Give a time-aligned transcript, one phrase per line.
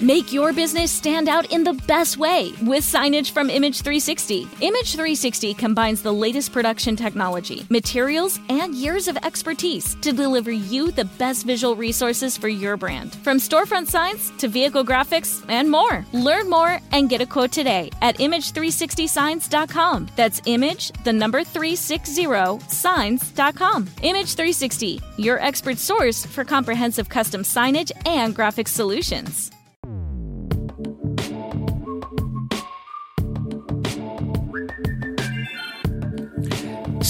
[0.00, 4.48] Make your business stand out in the best way with signage from Image 360.
[4.62, 10.90] Image 360 combines the latest production technology, materials, and years of expertise to deliver you
[10.90, 13.14] the best visual resources for your brand.
[13.16, 16.06] From storefront signs to vehicle graphics and more.
[16.14, 20.06] Learn more and get a quote today at image360signs.com.
[20.16, 22.24] That's image, the number 360
[22.70, 23.90] signs.com.
[24.00, 29.50] Image 360, your expert source for comprehensive custom signage and graphics solutions.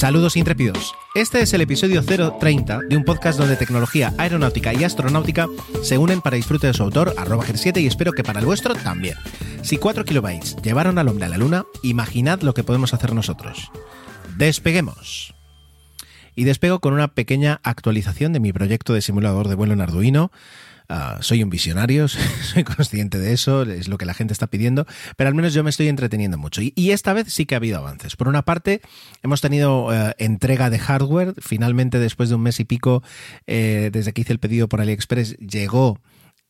[0.00, 0.95] Saludos intrépidos.
[1.14, 5.46] Este es el episodio 030 de un podcast donde tecnología aeronáutica y astronáutica
[5.82, 8.74] se unen para disfrute de su autor, arroba 7 y espero que para el vuestro
[8.74, 9.16] también.
[9.60, 13.70] Si 4 kilobytes llevaron al hombre a la luna, imaginad lo que podemos hacer nosotros.
[14.38, 15.34] Despeguemos.
[16.34, 20.32] Y despego con una pequeña actualización de mi proyecto de simulador de vuelo en Arduino
[20.92, 24.88] Ah, soy un visionario, soy consciente de eso, es lo que la gente está pidiendo,
[25.16, 26.62] pero al menos yo me estoy entreteniendo mucho.
[26.62, 28.16] Y, esta vez sí que ha habido avances.
[28.16, 28.80] Por una parte,
[29.22, 31.34] hemos tenido eh, entrega de hardware.
[31.38, 33.05] Finalmente, después de un mes y pico,
[33.47, 36.00] eh, desde que hice el pedido por AliExpress, llegó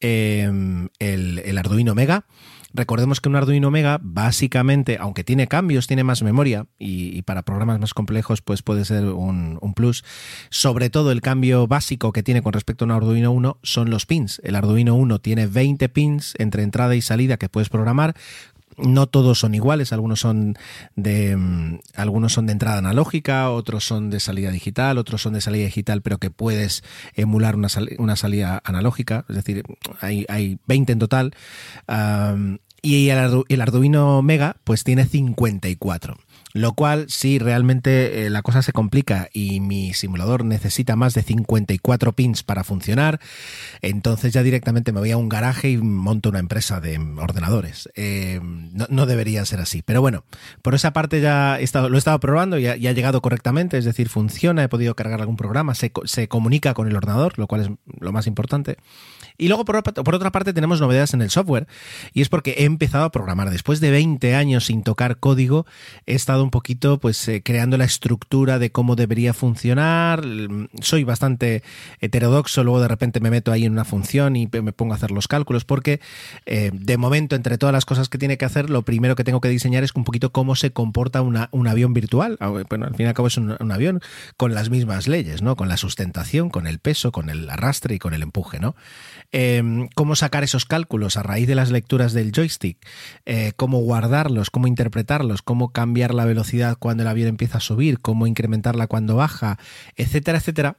[0.00, 2.24] em, el Arduino Mega.
[2.72, 7.80] Recordemos que un Arduino Mega básicamente, aunque tiene cambios, tiene más memoria y, para programas
[7.80, 10.04] más complejos pues puede ser un, plus.
[10.50, 14.06] Sobre todo el cambio básico que tiene con respecto a un Arduino 1 son los
[14.06, 14.40] pins.
[14.44, 18.14] El Arduino 1 tiene 20 pins entre entrada y salida que puedes programar
[18.82, 20.56] no todos son iguales, algunos son
[20.96, 25.40] de mm, algunos son de entrada analógica, otros son de salida digital, otros son de
[25.40, 26.82] salida digital, pero que puedes
[27.14, 29.64] emular una, una salida analógica, es decir,
[30.00, 31.34] hay, hay 20 en total.
[32.82, 36.16] y el, Arduino Mega pues tiene 54.
[36.52, 41.22] Lo cual, si realmente eh, la cosa se complica y mi simulador necesita más de
[41.22, 43.20] 54 pins para funcionar,
[43.82, 47.88] entonces ya directamente me voy a un garaje y monto una empresa de ordenadores.
[47.94, 49.82] Eh, no, debería ser así.
[49.82, 50.24] Pero bueno,
[50.62, 53.84] por esa parte ya he estado, lo he estado probando y ha, llegado correctamente, es
[53.84, 57.60] decir, funciona, he podido cargar algún programa, se, se comunica con el ordenador, lo cual
[57.60, 58.76] es lo más importante.
[59.40, 61.66] Y luego, por, otra parte, tenemos novedades en el software.
[62.12, 63.48] Y es porque he empezado a programar.
[63.48, 65.64] Después de 20 años sin tocar código,
[66.04, 70.22] he estado un poquito pues eh, creando la estructura de cómo debería funcionar.
[70.80, 71.62] Soy bastante
[72.00, 75.10] heterodoxo, luego de repente me meto ahí en una función y me pongo a hacer
[75.10, 76.00] los cálculos, porque
[76.46, 79.40] eh, de momento, entre todas las cosas que tiene que hacer, lo primero que tengo
[79.40, 82.36] que diseñar es un poquito cómo se comporta un avión virtual.
[82.40, 84.00] Ah, bueno, al fin y al cabo es un, un avión
[84.36, 85.56] con las mismas leyes, ¿no?
[85.56, 88.74] Con la sustentación, con el peso, con el arrastre y con el empuje, ¿no?
[89.32, 92.78] Em, cómo sacar esos cálculos a raíz de las lecturas del joystick,
[93.26, 98.00] eh, cómo guardarlos, cómo interpretarlos, cómo cambiar la velocidad cuando el avión empieza a subir,
[98.00, 99.58] cómo incrementarla cuando baja,
[99.96, 100.76] etcétera, etcétera.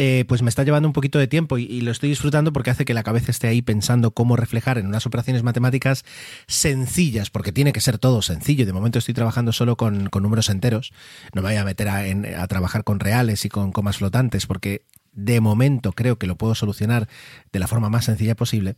[0.00, 2.84] Eh, pues me está llevando un poquito de tiempo y, lo estoy disfrutando porque hace
[2.84, 6.04] que la cabeza esté ahí pensando cómo reflejar en unas operaciones matemáticas
[6.46, 8.64] sencillas, porque tiene que ser todo sencillo.
[8.64, 10.92] De momento estoy trabajando solo con, números enteros.
[11.34, 12.04] No me voy a meter a,
[12.42, 14.82] a, trabajar con reales y con comas flotantes porque
[15.12, 17.08] de momento creo que lo puedo solucionar
[17.50, 18.76] de la forma más sencilla posible.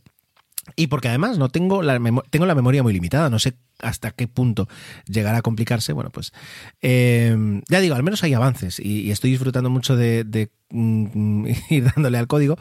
[0.75, 1.99] Y porque además no tengo la,
[2.29, 4.67] tengo la memoria muy limitada, no sé hasta qué punto
[5.05, 5.93] llegará a complicarse.
[5.93, 6.33] Bueno, pues
[6.81, 10.23] eh, ya digo, al menos hay avances y, estoy disfrutando mucho de,
[10.71, 12.57] Mm, ir dándole al código.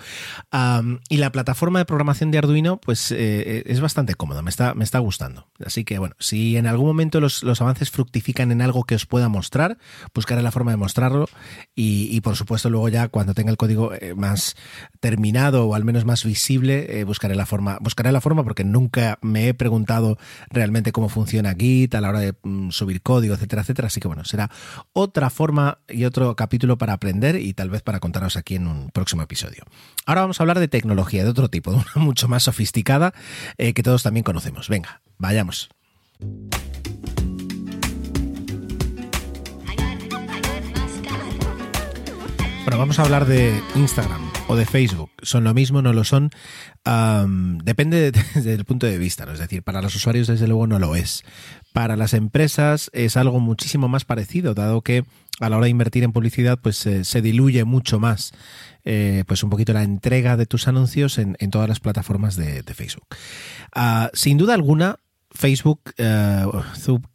[1.08, 4.84] y la plataforma de programación de Arduino, pues eh, es bastante cómoda, me está, me
[4.84, 5.48] está gustando.
[5.64, 9.28] Así que bueno, si en algún momento los, avances fructifican en algo que os pueda
[9.28, 9.78] mostrar,
[10.14, 11.28] buscaré la forma de mostrarlo.
[11.74, 14.56] Y, por supuesto, luego ya cuando tenga el código eh, más
[15.00, 17.78] terminado o al menos más visible, eh, buscaré la forma.
[17.80, 20.18] Buscaré la forma porque nunca me he preguntado
[20.50, 23.88] realmente cómo funciona Git a la hora de mm, subir código, etcétera, etcétera.
[23.88, 24.50] Así que bueno, será
[24.92, 28.90] otra forma y otro capítulo para aprender y tal vez para contaros aquí en un
[28.90, 29.64] próximo episodio.
[30.06, 33.12] Ahora vamos a hablar de tecnología de otro tipo, de una mucho más sofisticada
[33.58, 34.68] eh, que todos también conocemos.
[34.68, 35.68] Venga, vayamos.
[42.64, 45.10] Bueno, vamos a hablar de Instagram o de Facebook.
[45.22, 45.80] ¿Son lo mismo?
[45.80, 46.30] ¿No lo son?
[47.64, 49.30] depende desde el punto de vista.
[49.32, 51.22] Es decir, para los usuarios desde luego no lo es.
[51.72, 55.04] Para las empresas es algo muchísimo más parecido, dado que
[55.38, 58.32] a la hora de invertir en publicidad, pues se diluye mucho más,
[58.84, 63.06] eh, pues un poquito la entrega de tus anuncios en, todas las plataformas de, Facebook.
[63.72, 64.98] Ah, sin duda alguna,
[65.30, 66.44] Facebook, eh,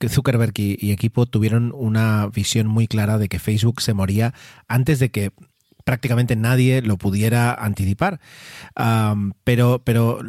[0.07, 4.33] Zuckerberg y, equipo tuvieron una visión muy clara de que Facebook se moría
[4.67, 5.31] antes de que
[5.85, 8.19] prácticamente nadie lo pudiera anticipar.
[9.45, 10.19] pero, pero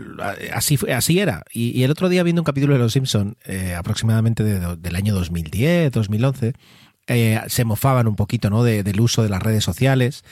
[0.53, 1.43] así, así era.
[1.53, 5.91] Y, el otro día viendo un capítulo de Los Simpson, eh, aproximadamente del año 2010,
[5.91, 6.53] 2011,
[7.09, 8.63] eh, se mofaban un poquito ¿no?
[8.63, 10.25] del uso de las redes sociales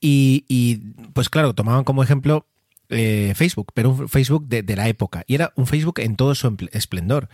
[0.00, 0.80] y,
[1.12, 2.46] pues claro, tomaban como ejemplo
[2.90, 5.24] eh, Facebook, pero un Facebook de, la época.
[5.26, 7.28] Y era un Facebook en todo su esplendor,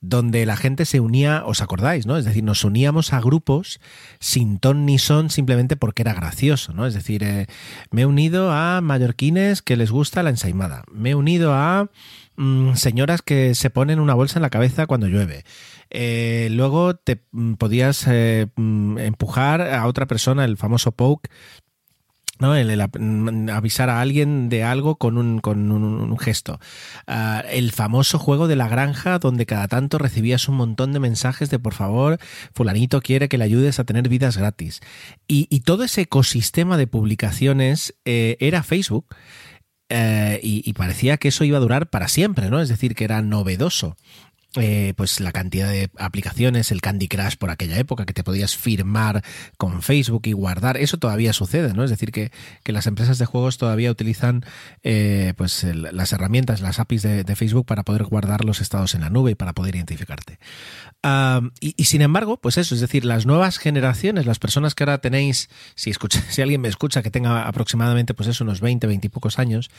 [0.00, 2.16] donde la gente se unía, os acordáis, ¿no?
[2.16, 3.80] Es decir, nos uníamos a grupos
[4.20, 6.86] sin ton ni son simplemente porque era gracioso, ¿no?
[6.86, 7.46] Es decir, eh,
[7.90, 10.84] me he unido a mallorquines que les gusta la ensaimada.
[10.92, 11.90] Me he unido a
[12.36, 15.44] mm, señoras que se ponen una bolsa en la cabeza cuando llueve.
[15.90, 21.30] Eh, luego te mm, podías mm, empujar a otra persona, el famoso poke,
[22.40, 22.56] ¿no?
[22.56, 26.58] El, mm, avisar a alguien de algo con un, con un, gesto.
[27.06, 31.50] Ah, el famoso juego de la granja donde cada tanto recibías un montón de mensajes
[31.50, 32.18] de por favor,
[32.52, 34.80] fulanito quiere que le ayudes a tener vidas gratis.
[35.28, 39.06] Y, todo ese ecosistema de publicaciones eh, era Facebook.
[39.92, 42.60] Eh, y, y, parecía que eso iba a durar para siempre, ¿no?
[42.60, 43.96] Es decir, que era novedoso.
[44.56, 48.56] Eh, pues la cantidad de aplicaciones, el Candy Crush por aquella época, que te podías
[48.56, 49.22] firmar
[49.58, 51.84] con Facebook y guardar, eso todavía sucede, ¿no?
[51.84, 52.32] Es decir, que,
[52.64, 54.44] las empresas de juegos todavía utilizan
[54.82, 59.10] eh, pues las herramientas, las APIs de, Facebook para poder guardar los estados en la
[59.10, 60.38] nube y para poder identificarte.
[61.60, 65.48] y, sin embargo, pues eso, es decir, las nuevas generaciones, las personas que ahora tenéis,
[65.74, 69.10] si, escucha, si alguien me escucha que tenga aproximadamente pues eso, unos 20, 20 y
[69.10, 69.70] pocos años,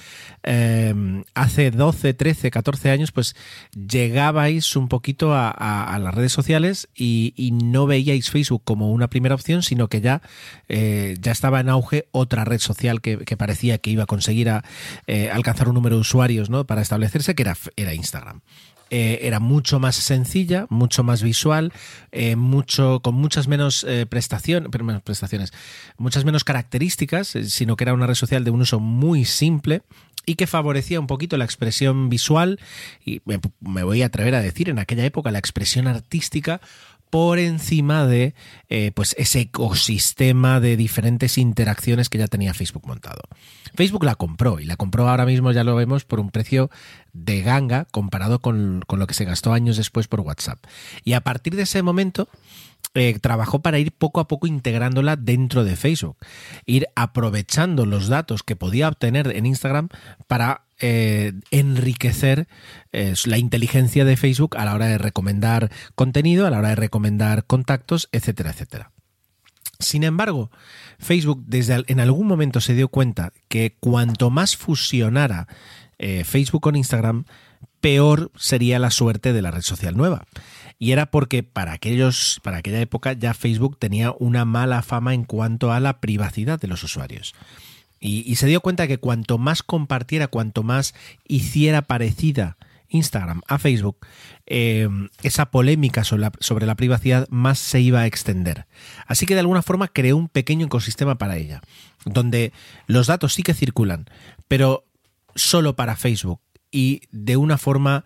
[0.43, 3.35] eh, hace 12, 13, 14 años, pues
[3.75, 9.61] llegabais un poquito a, las redes sociales y, no veíais Facebook como una primera opción,
[9.61, 10.21] sino que ya,
[10.69, 14.63] eh, ya estaba en auge otra red social que, parecía que iba a conseguir a,
[15.07, 16.65] eh, alcanzar un número de usuarios ¿no?
[16.65, 18.41] para establecerse, que era, era Instagram.
[18.93, 21.71] Eh, era mucho más sencilla, mucho más visual,
[22.35, 24.69] mucho, con muchas menos prestaciones,
[25.03, 25.53] prestaciones,
[25.97, 29.83] muchas menos características, sino que era una red social de un uso muy simple
[30.25, 32.59] y que favorecía un poquito la expresión visual.
[33.05, 36.61] Y me, voy a atrever a decir en aquella época la expresión artística
[37.11, 38.33] por encima de
[38.69, 43.21] eh, pues ese ecosistema de diferentes interacciones que ya tenía Facebook montado.
[43.75, 46.71] Facebook la compró y la compró ahora mismo, ya lo vemos, por un precio
[47.13, 50.57] de ganga comparado con, con lo que se gastó años después por WhatsApp.
[51.03, 52.29] Y a partir de ese momento,
[52.93, 56.17] eh, trabajó para ir poco a poco integrándola dentro de Facebook,
[56.65, 59.87] ir aprovechando los datos que podía obtener en Instagram
[60.27, 62.47] para eh, enriquecer
[62.91, 66.75] eh, la inteligencia de Facebook a la hora de recomendar contenido, a la hora de
[66.75, 68.91] recomendar contactos, etcétera, etcétera.
[69.79, 70.51] Sin embargo,
[70.99, 75.47] Facebook desde en algún momento se dio cuenta que cuanto más fusionara
[76.23, 77.25] Facebook con Instagram,
[77.81, 80.25] peor sería la suerte de la red social nueva.
[80.79, 85.25] Y era porque para aquellos, para aquella época ya Facebook tenía una mala fama en
[85.25, 87.35] cuanto a la privacidad de los usuarios.
[88.03, 90.95] Y, se dio cuenta que cuanto más compartiera, cuanto más
[91.27, 92.57] hiciera parecida
[92.89, 93.97] Instagram a Facebook,
[94.47, 94.89] eh,
[95.21, 98.65] esa polémica sobre la, sobre la, privacidad más se iba a extender.
[99.05, 101.61] Así que de alguna forma creó un pequeño ecosistema para ella,
[102.03, 102.53] donde
[102.87, 104.07] los datos sí que circulan,
[104.47, 104.83] pero
[105.35, 108.03] solo para Facebook y de una forma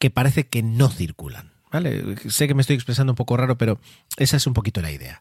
[0.00, 1.52] que parece que no circulan.
[2.28, 3.80] Sé que me estoy expresando un poco raro, pero
[4.16, 5.20] esa es un poquito la idea.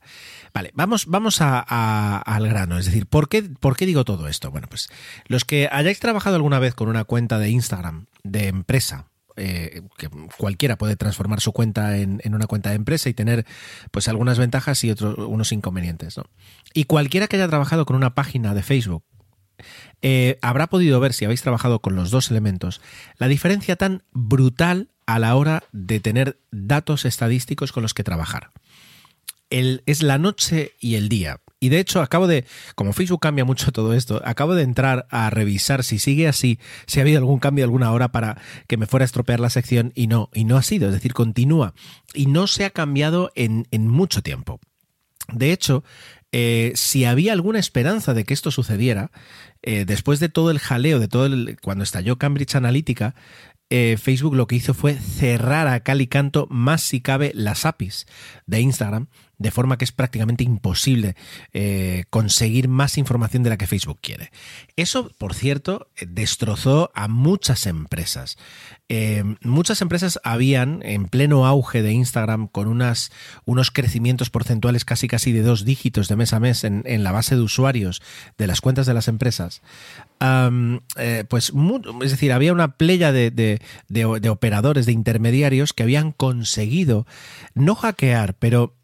[0.54, 2.78] Vale, vamos, vamos al grano.
[2.78, 4.52] Es decir, ¿por qué, ¿por qué digo todo esto?
[4.52, 4.90] Bueno, pues
[5.26, 10.10] los que hayáis trabajado alguna vez con una cuenta de Instagram de empresa, eh, que
[10.38, 13.48] cualquiera puede transformar su cuenta en, una cuenta de empresa y tener
[13.90, 16.20] pues algunas ventajas y otros unos inconvenientes.
[16.74, 19.04] Y cualquiera que haya trabajado con una página de Facebook
[20.04, 22.80] eh, habrá podido ver, si habéis trabajado con los dos elementos,
[23.18, 28.52] la diferencia tan brutal a la hora de tener datos estadísticos con los que trabajar.
[29.54, 31.40] Es la noche y el día.
[31.60, 32.44] Y de hecho, acabo de,
[32.76, 37.00] como Facebook cambia mucho todo esto, acabo de entrar a revisar si sigue así, si
[37.00, 40.08] ha habido algún cambio alguna hora para que me fuera a estropear la sección y
[40.08, 41.74] no, y no ha sido, es decir, continúa.
[42.14, 44.60] Y no se ha cambiado en, mucho tiempo.
[45.32, 45.86] De hecho,
[46.34, 49.12] eh, si había alguna esperanza de que esto sucediera,
[49.62, 53.16] eh, después de todo el jaleo, de todo el, cuando estalló Cambridge Analytica,
[53.70, 57.66] eh, Facebook lo que hizo fue cerrar a cal y canto más si cabe las
[57.66, 58.06] APIs
[58.46, 59.08] de Instagram
[59.44, 61.16] de forma que es prácticamente imposible
[61.52, 64.32] eh, conseguir más información de la que Facebook quiere.
[64.78, 68.38] Eso, por cierto, destrozó a muchas empresas.
[68.88, 75.34] Eh, muchas empresas habían, en pleno auge de Instagram, con unos crecimientos porcentuales casi casi
[75.34, 78.02] de dos dígitos de mes a mes en, la base de usuarios
[78.38, 79.62] de las cuentas de las empresas,
[80.22, 81.52] eh, pues
[82.02, 87.06] es decir, había una playa de, de operadores, de intermediarios que habían conseguido
[87.56, 88.76] no hackear, pero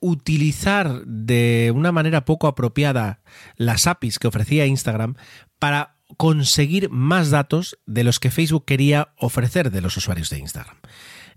[0.00, 3.20] utilizar de una manera poco apropiada
[3.56, 5.16] las APIs que ofrecía Instagram
[5.58, 10.76] para conseguir más datos de los que Facebook quería ofrecer de los usuarios de Instagram.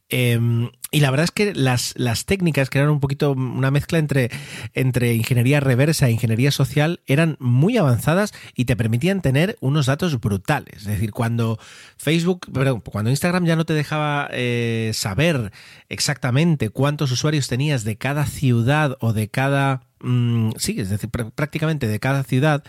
[0.10, 4.00] Em, y la verdad es que las, las, técnicas, que eran un poquito una mezcla
[4.00, 4.32] entre,
[4.74, 10.20] entre ingeniería reversa e ingeniería social, eran muy avanzadas y te permitían tener unos datos
[10.20, 10.78] brutales.
[10.78, 11.60] Es decir, cuando
[11.98, 12.48] Facebook,
[12.84, 15.52] cuando Instagram ya no te dejaba eh, saber
[15.90, 19.84] exactamente cuántos usuarios tenías de cada ciudad o de cada...
[20.02, 22.64] Mm, sí, es decir, prácticamente de cada ciudad,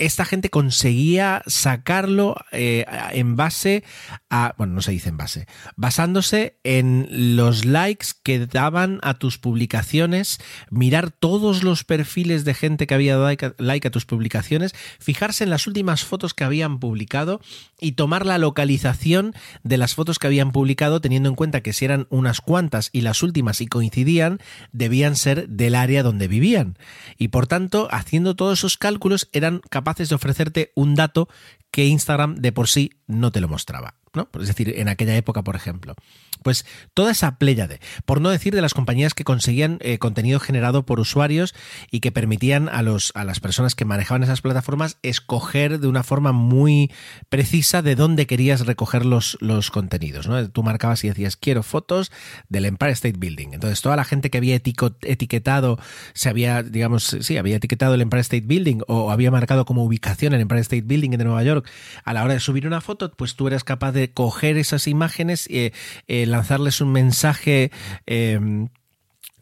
[0.00, 3.84] esta gente conseguía sacarlo eh, en base
[4.30, 9.36] a, bueno, no se dice en base, basándose en los likes que daban a tus
[9.36, 10.40] publicaciones,
[10.70, 15.50] mirar todos los perfiles de gente que había dado like a, tus publicaciones, fijarse en
[15.50, 17.40] las últimas fotos que habían publicado
[17.78, 21.84] y tomar la localización de las fotos que habían publicado, teniendo en cuenta que si
[21.84, 24.38] eran unas cuantas y las últimas y coincidían,
[24.72, 26.78] debían ser del área donde vivían.
[27.18, 31.28] Y por tanto, haciendo todos esos cálculos, eran capaces de ofrecerte un dato
[31.70, 33.94] que Instagram de por sí no te lo mostraba.
[34.14, 34.28] ¿no?
[34.40, 35.94] Es decir, en aquella época, por ejemplo.
[36.42, 40.86] Pues toda esa pléyade, por no decir de las compañías que conseguían eh, contenido generado
[40.86, 41.54] por usuarios
[41.90, 46.02] y que permitían a, los, a las personas que manejaban esas plataformas escoger de una
[46.02, 46.90] forma muy
[47.28, 50.28] precisa de dónde querías recoger los, los contenidos.
[50.28, 50.48] ¿no?
[50.50, 52.10] Tú marcabas y decías, quiero fotos
[52.48, 53.48] del Empire State Building.
[53.52, 55.78] Entonces, toda la gente que había etiquetado,
[56.14, 60.32] se había, digamos, sí, había etiquetado el Empire State Building o había marcado como ubicación
[60.32, 61.59] el Empire State Building de Nueva York
[62.04, 65.48] a la hora de subir una foto, pues tú eras capaz de coger esas imágenes,
[65.48, 65.72] y
[66.08, 67.70] eh, lanzarles un mensaje.
[68.06, 68.68] Em,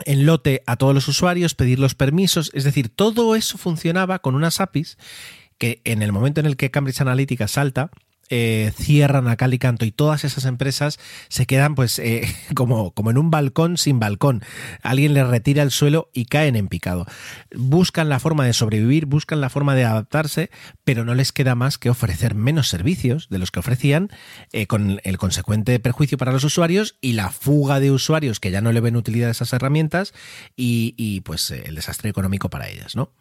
[0.05, 4.37] en lote a todos los usuarios, pedir los permisos, es decir, todo eso funcionaba con
[4.37, 4.97] unas APIs
[5.59, 7.91] que en el momento en el que Cambridge Analytica salta,
[8.31, 12.93] eh, cierran a cal y canto y todas esas empresas se quedan pues eh, como,
[12.93, 14.43] como en un balcón sin balcón.
[14.83, 17.07] Alguien les retira el suelo y caen en picado.
[17.55, 20.51] Buscan la forma de sobrevivir, buscan la forma de adaptarse,
[20.85, 24.11] pero no les queda más que ofrecer menos servicios de los que ofrecían,
[24.53, 28.61] eh, con el consecuente perjuicio para los usuarios y la fuga de usuarios que ya
[28.61, 30.15] no le ven utilidad a esas herramientas
[30.57, 33.13] y, y pues el desastre económico para ellas, ¿no?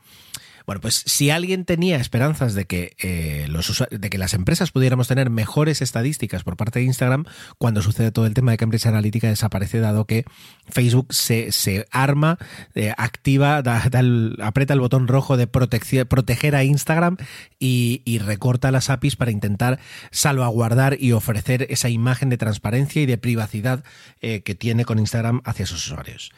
[0.68, 5.08] Bueno, pues si alguien tenía esperanzas de que, eh, los de que las empresas pudiéramos
[5.08, 7.24] tener mejores estadísticas por parte de Instagram,
[7.58, 10.26] cuando sucede todo el tema de Cambridge Analytica desaparece dado que
[10.68, 12.38] Facebook se, arma,
[12.76, 17.16] eh, activa, aprieta el botón rojo de proteger a Instagram
[17.60, 19.80] y, recorta las APIs para intentar
[20.12, 23.86] salvaguardar y ofrecer esa imagen de transparencia y de privacidad
[24.20, 26.34] eh, que tiene con Instagram hacia sus usuarios.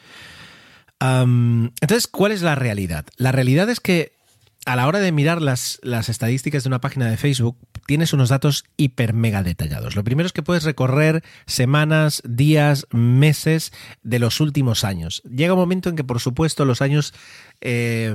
[1.00, 3.06] entonces, ¿cuál es la realidad?
[3.16, 4.19] La realidad es que
[4.66, 8.28] a la hora de mirar las, las, estadísticas de una página de Facebook, tienes unos
[8.28, 9.96] datos hiper mega detallados.
[9.96, 15.22] Lo primero es que puedes recorrer semanas, días, meses de los últimos años.
[15.24, 17.14] Llega un momento en que, por supuesto, los años
[17.60, 18.14] eh,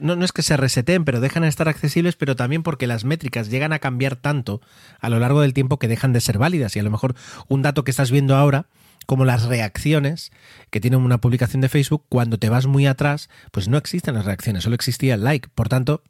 [0.00, 3.04] no, no, es que se reseten, pero dejan de estar accesibles, pero también porque las
[3.04, 4.60] métricas llegan a cambiar tanto
[5.00, 6.74] a lo largo del tiempo que dejan de ser válidas.
[6.76, 7.14] Y a lo mejor
[7.48, 8.66] un dato que estás viendo ahora
[9.06, 10.30] como las reacciones
[10.70, 14.24] que tiene una publicación de Facebook, cuando te vas muy atrás, pues no existen las
[14.24, 15.48] reacciones, solo existía el like.
[15.54, 16.02] Por tanto,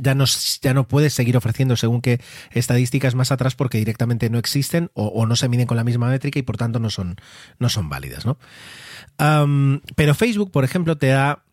[0.00, 0.24] ya no,
[0.62, 2.20] ya no puedes seguir ofreciendo según qué
[2.52, 6.38] estadísticas más atrás porque directamente no existen o, no se miden con la misma métrica
[6.38, 7.16] y por tanto no son,
[7.58, 8.26] no son válidas.
[8.26, 8.38] ¿no?
[9.94, 11.44] pero Facebook, por ejemplo, te da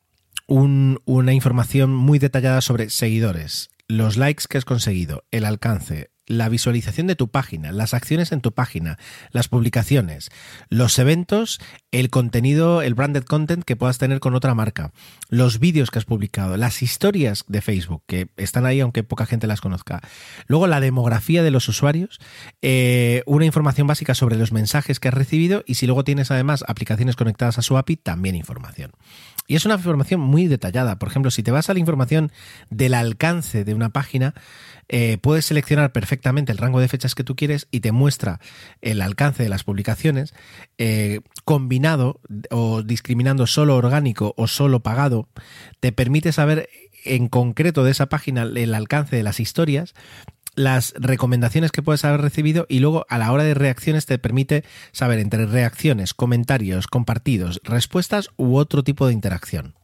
[0.47, 7.07] una información muy detallada sobre seguidores, los likes que has conseguido, el alcance, la visualización
[7.07, 8.97] de tu página, las acciones en tu página,
[9.31, 10.29] las publicaciones,
[10.69, 11.59] los eventos,
[11.91, 14.91] el contenido, el branded content que puedas tener con otra marca,
[15.29, 19.47] los vídeos que has publicado, las historias de Facebook que están ahí aunque poca gente
[19.47, 20.01] las conozca.
[20.47, 22.19] Luego la demografía de los usuarios,
[22.61, 26.63] eh, una información básica sobre los mensajes que has recibido y si luego tienes además
[26.67, 28.91] aplicaciones conectadas a su API, también información.
[29.47, 30.97] Y es una información muy detallada.
[30.97, 32.31] Por ejemplo, si te vas a la información
[32.69, 34.33] del alcance de una página,
[34.87, 38.39] eh, puedes seleccionar perfectamente el rango de fechas que tú quieres y te muestra
[38.81, 40.33] el alcance de las publicaciones
[40.77, 45.27] eh, combinado o discriminando solo orgánico o solo pagado.
[45.79, 46.69] Te permite saber
[47.03, 49.93] en concreto de esa página el alcance de las historias
[50.55, 54.63] las recomendaciones que puedes haber recibido y luego a la hora de reacciones te permite
[54.91, 59.75] saber entre reacciones, comentarios, compartidos, respuestas u otro tipo de interacción.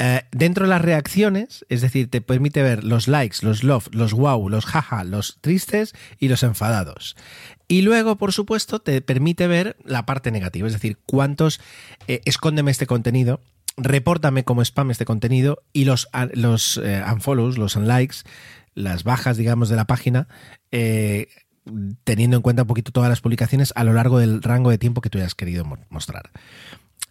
[0.00, 4.12] Eh, dentro de las reacciones, es decir, te permite ver los likes, los love, los
[4.12, 7.16] wow, los jaja, los tristes y los enfadados.
[7.66, 11.60] Y luego, por supuesto, te permite ver la parte negativa, es decir, cuántos
[12.06, 13.40] eh, escóndeme este contenido,
[13.76, 18.18] repórtame como spam este contenido y los, los eh, unfollows, los unlikes,
[18.78, 20.28] las bajas, digamos, de la página,
[20.70, 21.28] eh,
[22.04, 25.00] teniendo en cuenta un poquito todas las publicaciones a lo largo del rango de tiempo
[25.00, 26.30] que tú hayas querido mostrar.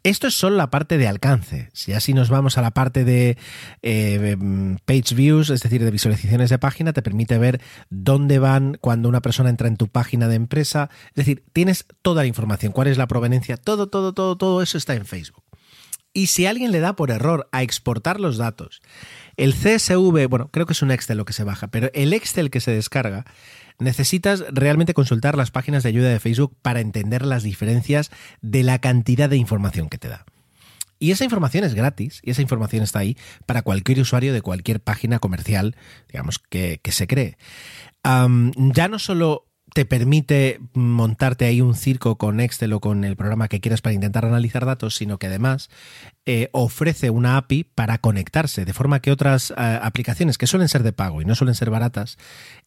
[0.03, 1.69] Esto es solo la parte de alcance.
[1.74, 3.38] Si así nos vamos a la parte de
[3.81, 4.38] eh,
[4.86, 9.21] page views, es decir, de visualizaciones de página, te permite ver dónde van cuando una
[9.21, 10.89] persona entra en tu página de empresa.
[11.09, 14.77] Es decir, tienes toda la información, cuál es la proveniencia, todo, todo, todo, todo eso
[14.77, 15.43] está en Facebook.
[16.13, 18.81] Y si alguien le da por error a exportar los datos,
[19.38, 22.50] el CSV, bueno, creo que es un Excel lo que se baja, pero el Excel
[22.50, 23.25] que se descarga,
[23.79, 28.79] necesitas realmente consultar las páginas de ayuda de Facebook para entender las diferencias de la
[28.79, 30.25] cantidad de información que te da.
[31.00, 33.15] Y esa información es gratis y esa información está ahí
[33.46, 35.75] para cualquier usuario de cualquier página comercial,
[36.12, 37.38] digamos, que, se cree.
[38.03, 43.47] ya no solo te permite montarte ahí un circo con Excel o con el programa
[43.47, 45.69] que quieras para intentar analizar datos, sino que además
[46.25, 50.83] eh, ofrece una API para conectarse, de forma que otras eh, aplicaciones que suelen ser
[50.83, 52.17] de pago y no suelen ser baratas,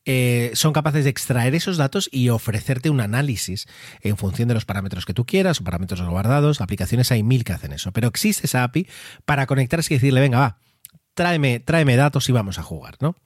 [0.05, 3.67] eh, son capaces de extraer esos datos y ofrecerte un análisis
[4.03, 6.61] en función de los parámetros que tú quieras o parámetros guardados.
[6.61, 8.87] Aplicaciones hay mil que hacen eso, pero existe esa API
[9.25, 10.59] para conectarse y decirle, venga, va,
[11.15, 13.17] tráeme, tráeme datos y vamos a jugar, ¿no?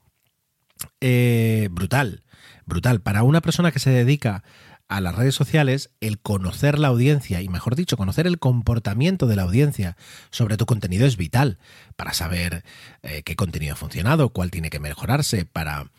[1.71, 2.25] brutal
[2.67, 3.01] brutal.
[3.01, 4.43] Para una persona que se dedica
[4.89, 9.37] a las redes sociales, el conocer la audiencia y, mejor dicho, conocer el comportamiento de
[9.37, 9.97] la audiencia
[10.31, 11.59] sobre tu contenido es vital
[11.97, 12.65] para saber
[13.03, 15.91] eh, qué contenido ha funcionado, cuál tiene que mejorarse, para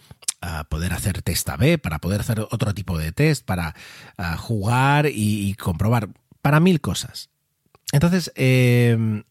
[0.41, 3.75] ah, poder hacer test A-B, para poder hacer otro tipo de test, para
[4.17, 6.09] ah, jugar y, comprobar,
[6.41, 7.29] para mil cosas.
[7.91, 9.23] Entonces, eh,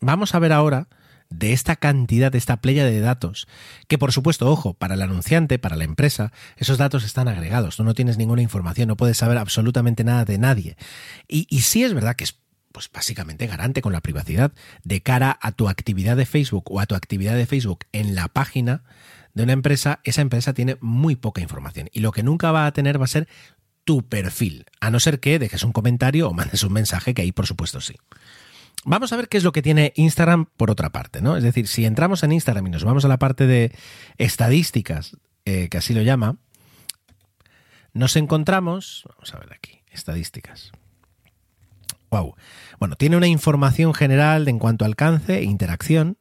[0.00, 0.88] vamos a ver ahora
[1.32, 3.46] de esta cantidad, de esta playa de datos,
[3.88, 7.84] que por supuesto, ojo, para el anunciante, para la empresa, esos datos están agregados, tú
[7.84, 10.76] no tienes ninguna información, no puedes saber absolutamente nada de nadie.
[11.28, 12.38] Y, sí es verdad que es
[12.72, 16.86] pues básicamente garante con la privacidad de cara a tu actividad de Facebook o a
[16.86, 18.82] tu actividad de Facebook en la página
[19.34, 22.72] de una empresa, esa empresa tiene muy poca información y lo que nunca va a
[22.72, 23.28] tener va a ser
[23.84, 27.32] tu perfil, a no ser que dejes un comentario o mandes un mensaje que ahí
[27.32, 27.96] por supuesto sí.
[28.84, 31.36] Vamos a ver qué es lo que tiene Instagram por otra parte, ¿no?
[31.36, 33.72] Es decir, si entramos en Instagram y nos vamos a la parte de
[34.18, 36.36] estadísticas, eh, que así lo llama,
[37.92, 40.72] nos encontramos, vamos a ver aquí, estadísticas.
[42.10, 42.34] Wow.
[42.78, 46.18] Bueno, tiene una información general en cuanto a alcance e interacción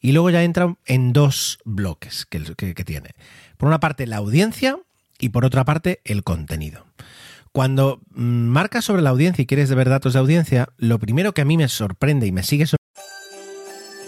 [0.00, 3.10] y luego ya entra en dos bloques que, que tiene.
[3.58, 4.78] Por una parte la audiencia
[5.18, 6.86] y por otra parte el contenido.
[7.54, 11.42] Cuando mm, marcas sobre la audiencia y quieres ver datos de audiencia, lo primero que
[11.42, 12.66] a mí me sorprende y me sigue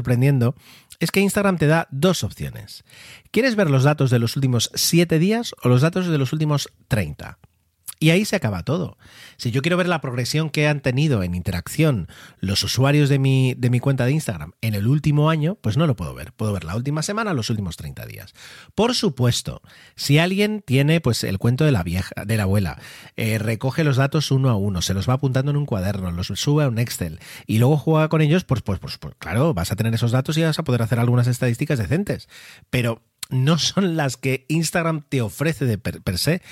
[0.00, 0.54] Sorprendiendo
[0.98, 2.84] es que Instagram te da dos opciones.
[3.30, 6.68] ¿Quieres ver los datos de los últimos 7 días o los datos de los últimos
[6.88, 7.38] 30?
[8.02, 8.96] Y ahí se acaba todo.
[9.36, 12.08] Si yo quiero ver la progresión que han tenido en interacción
[12.38, 15.86] los usuarios de mi, de mi cuenta de Instagram en el último año, pues no
[15.86, 16.32] lo puedo ver.
[16.32, 18.32] Puedo ver la última semana, los últimos 30 días.
[18.74, 19.60] Por supuesto,
[19.96, 22.80] si alguien tiene pues el cuento de la vieja, de la abuela,
[23.16, 26.28] eh, recoge los datos uno a uno, se los va apuntando en un cuaderno, los
[26.28, 29.72] sube a un Excel y luego juega con ellos, pues, pues, pues, pues claro, vas
[29.72, 32.30] a tener esos datos y vas a poder hacer algunas estadísticas decentes.
[32.70, 36.42] Pero no son las que Instagram te ofrece de per se.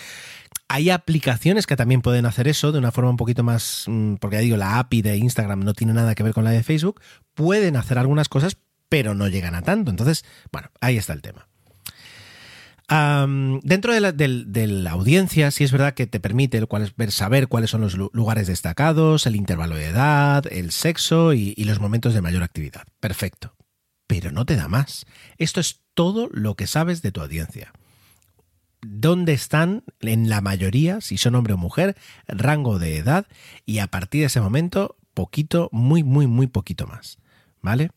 [0.71, 4.37] Hay aplicaciones que también pueden hacer eso de una forma un poquito más, mm, porque
[4.37, 7.01] ya digo, la API de Instagram no tiene nada que ver con la de Facebook,
[7.33, 8.59] pueden hacer algunas cosas,
[8.91, 9.91] pero no llegan a tanto.
[9.91, 11.47] Entonces, bueno, ahí está el tema.
[13.63, 17.95] dentro de la, audiencia, sí es verdad que te permite ver, saber cuáles son los
[17.97, 22.85] lugares destacados, el intervalo de edad, el sexo y los momentos de mayor actividad.
[23.01, 23.55] Perfecto.
[24.07, 25.05] Pero no te da más.
[25.37, 27.73] Esto es todo lo que sabes de tu audiencia
[28.83, 33.27] dónde están en la mayoría, si son hombre o mujer, rango de edad
[33.67, 37.19] y a partir de ese momento, poquito, muy, muy, muy poquito más.
[37.61, 37.91] ¿Vale?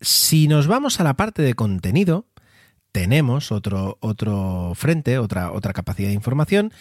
[0.00, 2.26] si nos vamos a la parte de contenido,
[2.92, 6.72] tenemos otro, otro frente, otra, otra capacidad de información,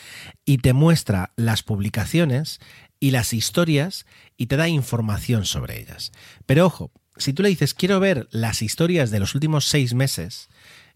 [0.45, 2.59] y te muestra las publicaciones
[2.99, 4.05] y las historias
[4.37, 6.11] y te da información sobre ellas.
[6.45, 10.49] Pero ojo, si tú le dices quiero ver las historias de los últimos seis meses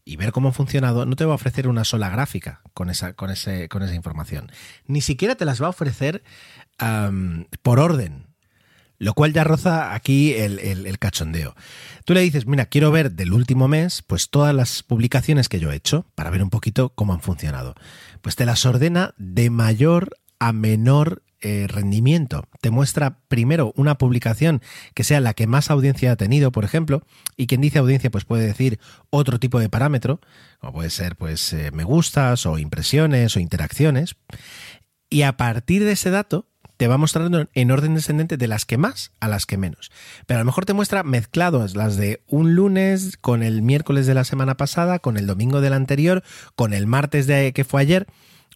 [0.06, 3.14] y ver cómo ha funcionado, no te va a ofrecer una sola gráfica con esa,
[3.14, 4.52] con ese, con esa información.
[4.88, 6.24] Ni siquiera te las va a ofrecer
[7.62, 8.28] por orden.
[8.98, 11.56] Lo cual ya roza aquí el, el, cachondeo.
[12.06, 15.72] Tú le dices, mira, quiero ver del último mes, pues todas las publicaciones que yo
[15.72, 17.74] he hecho, para ver un poquito cómo han funcionado.
[18.22, 22.46] Pues te las ordena de mayor a menor eh, rendimiento.
[22.62, 24.62] Te muestra primero una publicación
[24.94, 27.04] que sea la que más audiencia ha tenido, por ejemplo,
[27.38, 30.20] y quien dice audiencia pues puede decir otro tipo de parámetro,
[30.60, 34.16] como puede ser pues eh, me gustas o impresiones o interacciones.
[35.10, 36.48] Y a partir de ese dato
[36.82, 39.92] te va mostrando en orden descendente de las que más a las que menos.
[40.26, 44.16] Pero a lo mejor te muestra mezclados las de un lunes con el miércoles de
[44.16, 46.24] la semana pasada, con el domingo del anterior,
[46.56, 48.08] con el martes de que fue ayer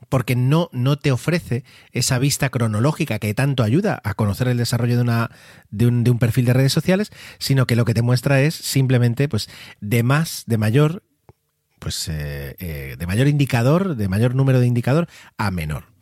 [0.10, 4.96] porque no, no te ofrece esa vista cronológica que tanto ayuda a conocer el desarrollo
[4.96, 5.32] de, una,
[5.70, 9.50] de, un, perfil de redes sociales, sino que lo que te muestra es simplemente pues,
[9.82, 11.04] de más, de mayor,
[11.80, 15.96] pues, eh, eh, de mayor indicador, de mayor número de indicador a menor.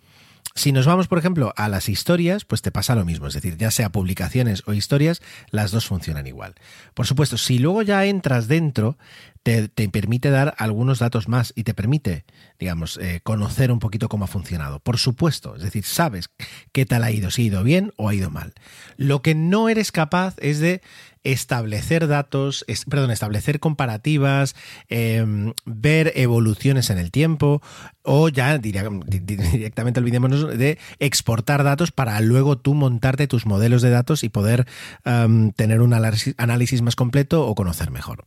[0.55, 3.57] Si nos vamos, por ejemplo, a las historias, pues te pasa lo mismo, es decir,
[3.57, 6.53] ya sea publicaciones o historias, las dos funcionan igual.
[6.93, 8.99] Por supuesto, si luego ya entras dentro,
[9.43, 12.23] te, permite dar algunos datos más y te permite,
[12.59, 14.79] digamos, eh, conocer un poquito cómo ha funcionado.
[14.79, 16.29] Por supuesto, es decir, sabes
[16.71, 18.53] qué tal ha ido, si ha ido bien o ha ido mal.
[18.95, 20.81] Lo que no eres capaz es de
[21.23, 24.55] establecer datos, perdón, establecer comparativas,
[24.89, 27.61] em, ver evoluciones en el tiempo
[28.01, 34.23] o ya directamente olvidémonos de exportar datos para luego tú montarte tus modelos de datos
[34.23, 34.67] y poder
[35.05, 38.25] em, tener un análisis, más completo o conocer mejor.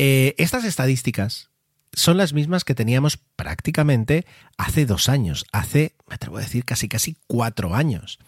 [0.00, 1.50] Eh, estas estadísticas
[1.92, 6.86] son las mismas que teníamos prácticamente hace dos años, hace, me atrevo a decir, casi
[6.86, 8.20] casi cuatro años.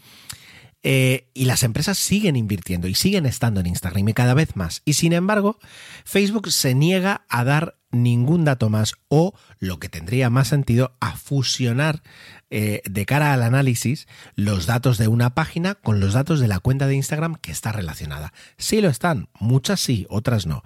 [0.83, 4.83] Eh, y las empresas siguen invirtiendo y siguen estando en Instagram y cada vez más.
[4.85, 5.61] Y sin embargo,
[6.04, 11.16] Facebook se niega a dar ningún dato más o, lo que tendría más sentido, a
[11.16, 12.02] fusionar
[12.50, 16.59] eh, de cara al análisis los datos de una página con los datos de la
[16.59, 18.33] cuenta de Instagram que está relacionada.
[18.59, 20.64] Sí lo están, muchas sí, otras no.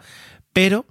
[0.55, 0.87] Pero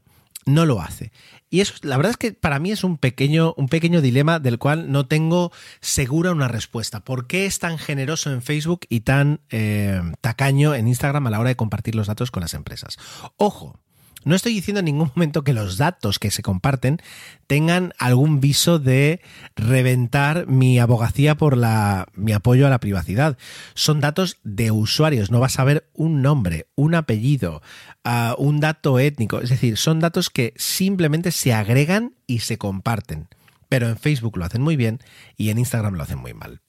[0.46, 1.12] no lo hace.
[1.50, 4.58] Y eso, la verdad es que para mí es un pequeño, un pequeño dilema del
[4.58, 5.52] cual no tengo
[5.82, 7.02] segura una respuesta.
[7.02, 11.40] ¿Por qué es tan generoso en Facebook y tan eh, tacaño en Instagram a la
[11.40, 12.98] hora de compartir los datos con las empresas?
[13.38, 13.80] Ojo,
[14.26, 17.00] no estoy diciendo en ningún momento que los datos que se comparten
[17.48, 19.22] tengan algún viso de
[19.56, 23.38] reventar mi abogacía por la, mi apoyo a la privacidad.
[23.74, 27.62] Son datos de usuarios, no vas a ver un nombre, un apellido,
[28.06, 29.42] uh, un dato étnico.
[29.42, 33.28] Es decir, son datos que simplemente se agregan y se comparten.
[33.70, 35.00] Pero en Facebook lo hacen muy bien
[35.36, 36.62] y en Instagram lo hacen muy mal.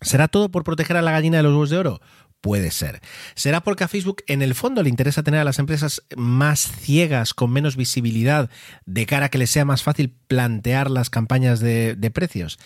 [0.00, 2.00] ¿Será todo por proteger a la gallina de los huevos de oro?
[2.42, 3.00] Puede ser.
[3.36, 7.34] ¿Será porque a Facebook en el fondo le interesa tener a las empresas más ciegas,
[7.34, 8.50] con menos visibilidad,
[8.84, 12.58] de cara a que les sea más fácil plantear las campañas de, precios?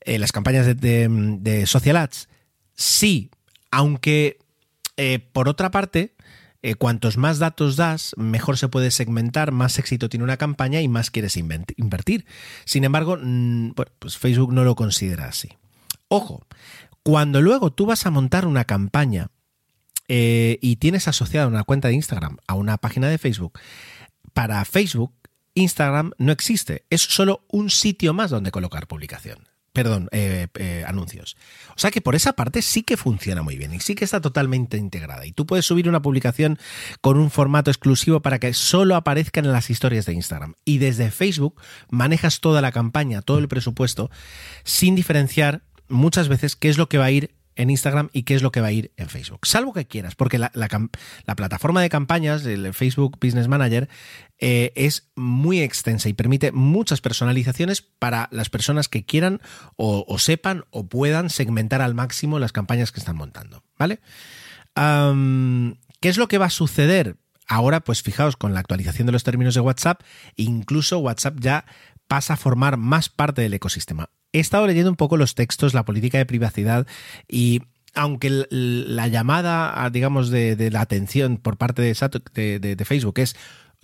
[0.00, 2.28] Eh, las campañas de, social ads.
[2.74, 3.30] Sí,
[3.70, 4.38] aunque
[4.96, 6.16] eh, por otra parte,
[6.62, 10.88] eh, cuantos más datos das, mejor se puede segmentar, más éxito tiene una campaña y
[10.88, 12.26] más quieres invertir.
[12.64, 15.50] Sin embargo, mm, pues Facebook no lo considera así.
[16.08, 16.46] Ojo,
[17.06, 19.28] cuando luego tú vas a montar una campaña
[20.08, 23.60] eh, y tienes asociada una cuenta de Instagram a una página de Facebook,
[24.32, 25.14] para Facebook,
[25.54, 26.84] Instagram no existe.
[26.90, 29.38] Es solo un sitio más donde colocar publicación.
[29.72, 31.36] Perdón, eh, eh, anuncios.
[31.76, 34.20] O sea que por esa parte sí que funciona muy bien y sí que está
[34.20, 35.26] totalmente integrada.
[35.26, 36.58] Y tú puedes subir una publicación
[37.02, 40.54] con un formato exclusivo para que solo aparezcan en las historias de Instagram.
[40.64, 41.54] Y desde Facebook
[41.88, 44.10] manejas toda la campaña, todo el presupuesto,
[44.64, 48.34] sin diferenciar muchas veces qué es lo que va a ir en Instagram y qué
[48.34, 49.46] es lo que va a ir en Facebook.
[49.46, 50.50] Salvo que quieras, porque la,
[51.36, 53.88] plataforma de campañas, el Facebook Business Manager,
[54.38, 59.40] eh, es muy extensa y permite muchas personalizaciones para las personas que quieran
[59.76, 63.64] o, sepan o puedan segmentar al máximo las campañas que están montando.
[63.78, 64.00] ¿Vale?
[64.74, 67.16] ¿Qué es lo que va a suceder?
[67.48, 70.02] Ahora, pues fijaos, con la actualización de los términos de WhatsApp,
[70.34, 71.64] incluso WhatsApp ya
[72.06, 75.84] pasa a formar más parte del ecosistema he estado leyendo un poco los textos, la
[75.84, 76.86] política de privacidad
[77.28, 77.62] y
[77.94, 83.36] aunque la llamada, digamos, de, la atención por parte de, de, Facebook es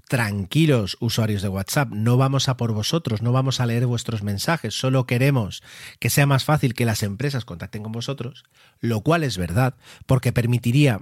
[0.07, 4.75] tranquilos usuarios de WhatsApp, no vamos a por vosotros, no vamos a leer vuestros mensajes,
[4.75, 5.63] solo queremos
[5.99, 8.45] que sea más fácil que las empresas contacten con vosotros,
[8.81, 9.75] lo cual es verdad,
[10.05, 11.01] porque permitiría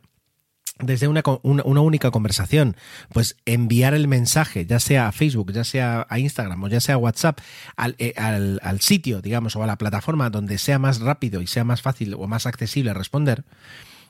[0.82, 2.76] desde una, una, única conversación,
[3.12, 6.96] pues enviar el mensaje, ya sea a Facebook, ya sea a Instagram o ya sea
[6.96, 7.40] a WhatsApp,
[7.76, 11.46] al, eh, al, al, sitio, digamos, o a la plataforma donde sea más rápido y
[11.46, 13.44] sea más fácil o más accesible responder,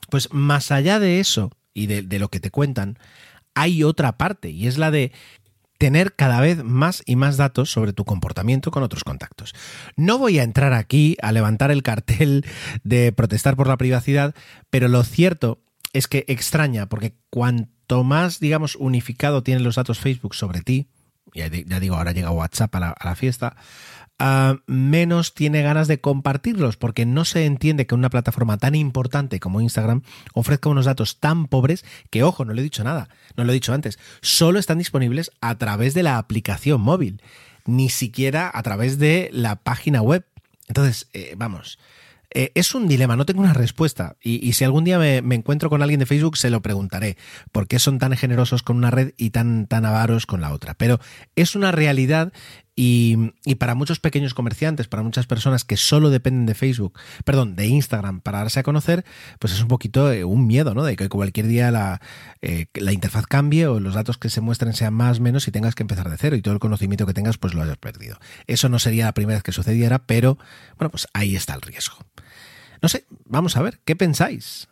[0.09, 2.97] pues más allá de eso y de, de lo que te cuentan,
[3.53, 5.11] hay otra parte y es la de
[5.81, 9.55] tener cada vez más y más datos sobre tu comportamiento con otros contactos.
[9.95, 12.45] No voy a entrar aquí a levantar el cartel
[12.83, 14.35] de protestar por la privacidad,
[14.69, 15.59] pero lo cierto
[15.93, 20.89] es que extraña, porque cuanto más, digamos, unificado tienen los datos Facebook sobre ti,
[21.33, 23.55] ya, ya digo, ahora llega WhatsApp a la, a la fiesta,
[24.19, 29.39] uh, menos tiene ganas de compartirlos, porque no se entiende que una plataforma tan importante
[29.39, 30.01] como Instagram
[30.33, 33.55] ofrezca unos datos tan pobres que, ojo, no le he dicho nada, no lo he
[33.55, 37.21] dicho antes, solo están disponibles a través de la aplicación móvil,
[37.65, 40.25] ni siquiera a través de la página web.
[40.67, 41.79] Entonces, eh, vamos,
[42.33, 44.15] eh, es un dilema, no tengo una respuesta.
[44.21, 47.17] Y, si algún día me, me, encuentro con alguien de Facebook, se lo preguntaré.
[47.51, 50.73] ¿Por qué son tan generosos con una red y tan, tan avaros con la otra?
[50.73, 50.99] Pero
[51.35, 52.31] es una realidad
[52.75, 57.67] y, para muchos pequeños comerciantes, para muchas personas que solo dependen de Facebook, perdón, de
[57.67, 59.05] Instagram para darse a conocer,
[59.39, 60.83] pues es un poquito eh, un miedo, ¿no?
[60.83, 62.01] De que cualquier día la,
[62.41, 65.51] eh, la interfaz cambie o los datos que se muestren sean más o menos y
[65.51, 68.17] tengas que empezar de cero y todo el conocimiento que tengas pues lo hayas perdido.
[68.47, 70.37] Eso no sería la primera vez que sucediera, pero
[70.77, 71.97] bueno, pues ahí está el riesgo.
[72.81, 74.67] No sé, vamos a ver, ¿qué pensáis?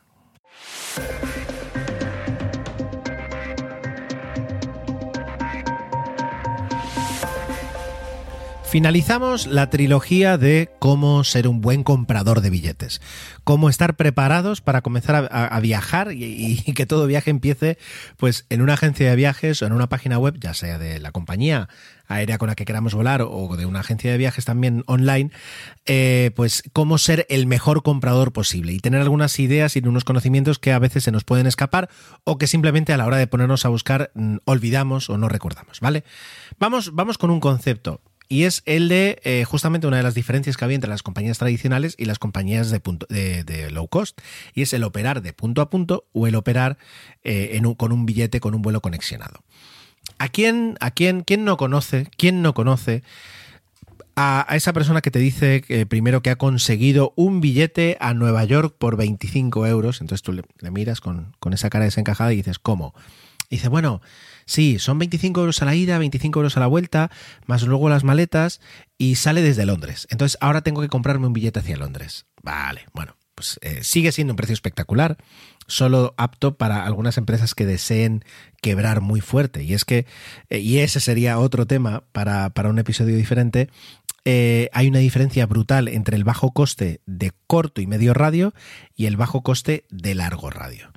[8.69, 13.01] Finalizamos la trilogía de cómo ser un buen comprador de billetes,
[13.43, 17.79] cómo estar preparados para comenzar a, viajar y, que todo viaje empiece
[18.17, 21.11] pues en una agencia de viajes o en una página web, ya sea de la
[21.11, 21.67] compañía
[22.07, 25.31] aérea con la que queramos volar o de una agencia de viajes también online,
[25.87, 30.59] eh, pues cómo ser el mejor comprador posible y tener algunas ideas y unos conocimientos
[30.59, 31.89] que a veces se nos pueden escapar
[32.23, 35.79] o que simplemente a la hora de ponernos a buscar mmm, olvidamos o no recordamos,
[35.79, 36.03] ¿vale?
[36.59, 40.55] Vamos, vamos con un concepto y es el de eh, justamente una de las diferencias
[40.55, 44.21] que había entre las compañías tradicionales y las compañías de, punto, de, low cost,
[44.53, 46.77] y es el operar de punto a punto o el operar
[47.23, 49.43] eh, con un billete, con un vuelo conexionado.
[50.19, 53.01] ¿A quién, a quién, quién no conoce, quién no conoce
[54.15, 58.75] a, esa persona que te dice primero que ha conseguido un billete a Nueva York
[58.77, 60.01] por 25 euros?
[60.01, 62.93] Entonces tú le, miras con, con esa cara desencajada y dices, ¿cómo?
[63.49, 64.01] Dice, bueno,
[64.49, 67.11] sí, son 25 euros a la ida, 25 euros a la vuelta,
[67.45, 68.59] más luego las maletas
[68.97, 70.07] y sale desde Londres.
[70.09, 72.25] Entonces ahora tengo que comprarme un billete hacia Londres.
[72.41, 75.17] Vale, bueno, pues eh, sigue siendo un precio espectacular,
[75.67, 78.25] solo apto para algunas empresas que deseen
[78.61, 79.63] quebrar muy fuerte.
[79.63, 80.07] Y es que,
[80.49, 83.69] eh, y ese sería otro tema para, para un episodio diferente,
[84.25, 88.53] eh, hay una diferencia brutal entre el bajo coste de corto y medio radio
[88.95, 90.91] y el bajo coste de largo radio.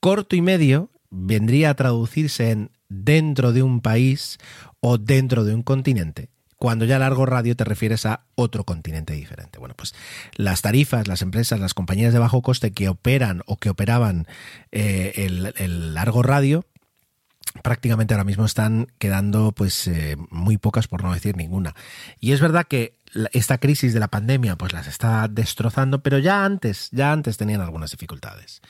[0.00, 4.38] Corto y medio vendría a traducirse en dentro de un país
[4.80, 6.30] o dentro de un continente
[6.64, 9.58] cuando ya largo radio te refieres a otro continente diferente.
[9.58, 9.94] Bueno, pues
[10.34, 14.26] las tarifas, las empresas, las compañías de bajo coste que operan o que operaban
[14.72, 15.12] eh,
[15.56, 16.64] el, largo radio,
[17.62, 21.74] prácticamente ahora mismo están quedando pues eh, muy pocas por no decir ninguna.
[22.18, 22.96] Y es verdad que
[23.32, 27.60] esta crisis de la pandemia pues las está destrozando, pero ya antes, ya antes tenían
[27.60, 28.62] algunas dificultades.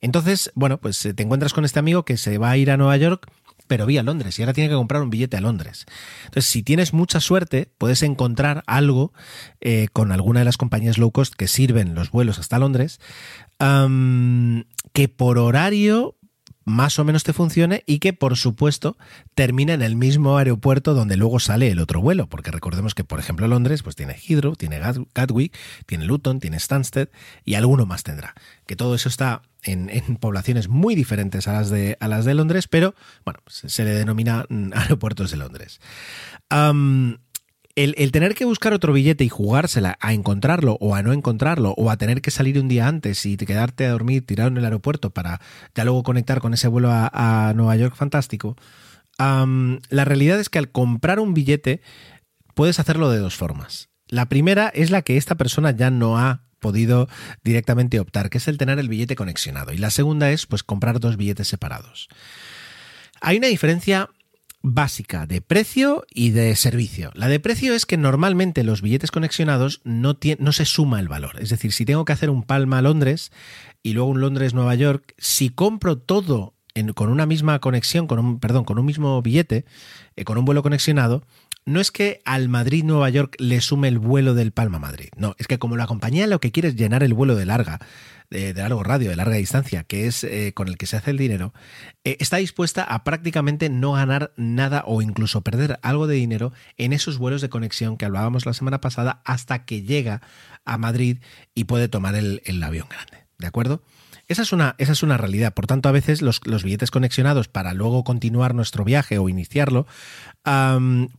[0.00, 2.96] Entonces, bueno, pues te encuentras con este amigo que se va a ir a Nueva
[2.96, 3.26] York
[3.70, 5.86] pero vía Londres y ahora tiene que comprar un billete a Londres.
[6.24, 9.12] Entonces, si tienes mucha suerte, puedes encontrar algo
[9.60, 12.98] eh, con alguna de las compañías low cost que sirven los vuelos hasta Londres,
[13.60, 16.16] que por horario
[16.70, 18.96] más o menos te funcione y que por supuesto
[19.34, 23.20] termine en el mismo aeropuerto donde luego sale el otro vuelo, porque recordemos que por
[23.20, 24.80] ejemplo Londres pues tiene Heathrow, tiene
[25.14, 25.56] Gatwick,
[25.86, 27.08] tiene Luton, tiene Stansted
[27.44, 28.34] y alguno más tendrá.
[28.66, 32.68] Que todo eso está en, poblaciones muy diferentes a las de, a las de Londres,
[32.68, 35.80] pero bueno, se, le denomina mm, aeropuertos de Londres.
[37.84, 41.90] El, tener que buscar otro billete y jugársela a encontrarlo o a no encontrarlo o
[41.90, 45.10] a tener que salir un día antes y quedarte a dormir tirado en el aeropuerto
[45.10, 45.40] para
[45.74, 48.56] ya luego conectar con ese vuelo a, Nueva York fantástico,
[49.18, 51.80] la realidad es que al comprar un billete
[52.54, 53.88] puedes hacerlo de dos formas.
[54.08, 57.08] La primera es la que esta persona ya no ha podido
[57.42, 59.72] directamente optar, que es el tener el billete conexionado.
[59.72, 62.08] Y la segunda es pues comprar dos billetes separados.
[63.20, 64.10] Hay una diferencia
[64.62, 67.10] básica de precio y de servicio.
[67.14, 70.16] La de precio es que normalmente los billetes conexionados no,
[70.52, 71.40] se suma el valor.
[71.40, 73.32] Es decir, si tengo que hacer un Palma Londres
[73.82, 76.54] y luego un Londres Nueva York, si compro todo
[76.94, 79.64] con una misma conexión, con un, perdón, con un mismo billete,
[80.16, 81.24] eh, con un vuelo conexionado,
[81.66, 85.08] no es que al Madrid Nueva York le sume el vuelo del Palma Madrid.
[85.16, 87.80] No, es que como la compañía lo que quiere es llenar el vuelo de larga
[88.30, 91.18] de, largo radio, de larga distancia, que es eh, con el que se hace el
[91.18, 91.52] dinero,
[92.04, 96.92] eh, está dispuesta a prácticamente no ganar nada o incluso perder algo de dinero en
[96.92, 100.22] esos vuelos de conexión que hablábamos la semana pasada hasta que llega
[100.64, 101.18] a Madrid
[101.54, 103.26] y puede tomar el, el avión grande.
[103.38, 103.82] ¿De acuerdo?
[104.30, 105.54] Esa es una, esa es una realidad.
[105.54, 109.88] Por tanto, a veces los, billetes conexionados para luego continuar nuestro viaje o iniciarlo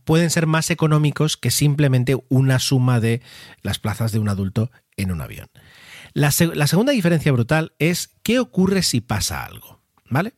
[0.04, 3.20] pueden ser más económicos que simplemente una suma de
[3.60, 5.48] las plazas de un adulto en un avión.
[6.14, 9.80] La, segunda diferencia brutal es qué ocurre si pasa algo.
[10.08, 10.34] ¿Vale?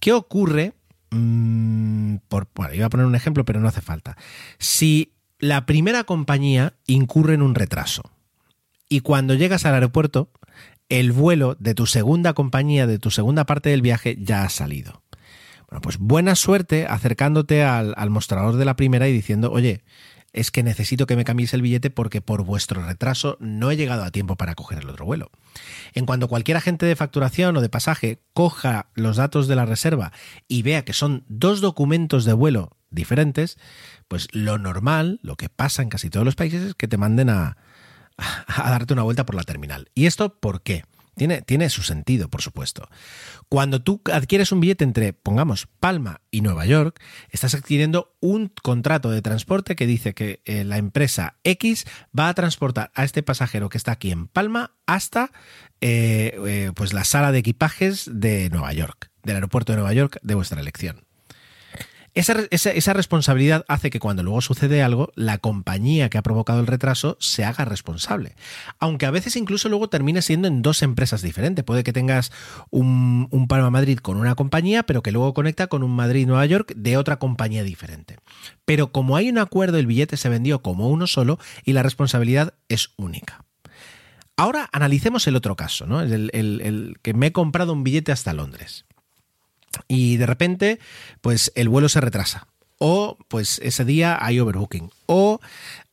[0.00, 0.74] ¿Qué ocurre?
[1.10, 4.16] Mm, por, bueno, iba a poner un ejemplo, pero no hace falta.
[4.58, 8.02] Si la primera compañía incurre en un retraso
[8.88, 10.30] y cuando llegas al aeropuerto
[10.88, 15.02] el vuelo de tu segunda compañía, de tu segunda parte del viaje, ya ha salido.
[15.68, 19.82] Bueno, pues buena suerte acercándote al, mostrador de la primera y diciendo, oye,
[20.34, 24.02] es que necesito que me cambies el billete porque por vuestro retraso no he llegado
[24.02, 25.30] a tiempo para coger el otro vuelo.
[25.94, 30.12] En cuanto cualquier agente de facturación o de pasaje coja los datos de la reserva
[30.48, 33.58] y vea que son dos documentos de vuelo diferentes,
[34.08, 37.30] pues lo normal, lo que pasa en casi todos los países es que te manden
[37.30, 37.56] a,
[38.16, 39.88] a darte una vuelta por la terminal.
[39.94, 40.84] ¿Y esto por qué?
[41.16, 42.88] Tiene, tiene, su sentido, por supuesto.
[43.54, 49.12] Cuando tú adquieres un billete entre, pongamos, Palma y Nueva York, estás adquiriendo un contrato
[49.12, 51.84] de transporte que dice que eh, la empresa X
[52.18, 55.30] va a transportar a este pasajero que está aquí en Palma hasta
[55.80, 60.18] eh, eh, pues la sala de equipajes de Nueva York, del aeropuerto de Nueva York
[60.20, 61.04] de vuestra elección.
[62.14, 67.16] Esa, responsabilidad hace que cuando luego sucede algo, la compañía que ha provocado el retraso
[67.18, 68.36] se haga responsable.
[68.78, 71.64] Aunque a veces incluso luego termine siendo en dos empresas diferentes.
[71.64, 72.30] Puede que tengas
[72.70, 76.46] un, un Palma Madrid con una compañía, pero que luego conecta con un Madrid Nueva
[76.46, 78.18] York de otra compañía diferente.
[78.64, 82.54] Pero como hay un acuerdo, el billete se vendió como uno solo y la responsabilidad
[82.68, 83.44] es única.
[84.36, 86.00] Ahora analicemos el otro caso, ¿no?
[86.00, 88.84] el que me he comprado un billete hasta Londres
[89.88, 90.78] y de repente,
[91.20, 92.48] pues el vuelo se retrasa.
[92.78, 94.90] O pues ese día hay overbooking.
[95.06, 95.40] O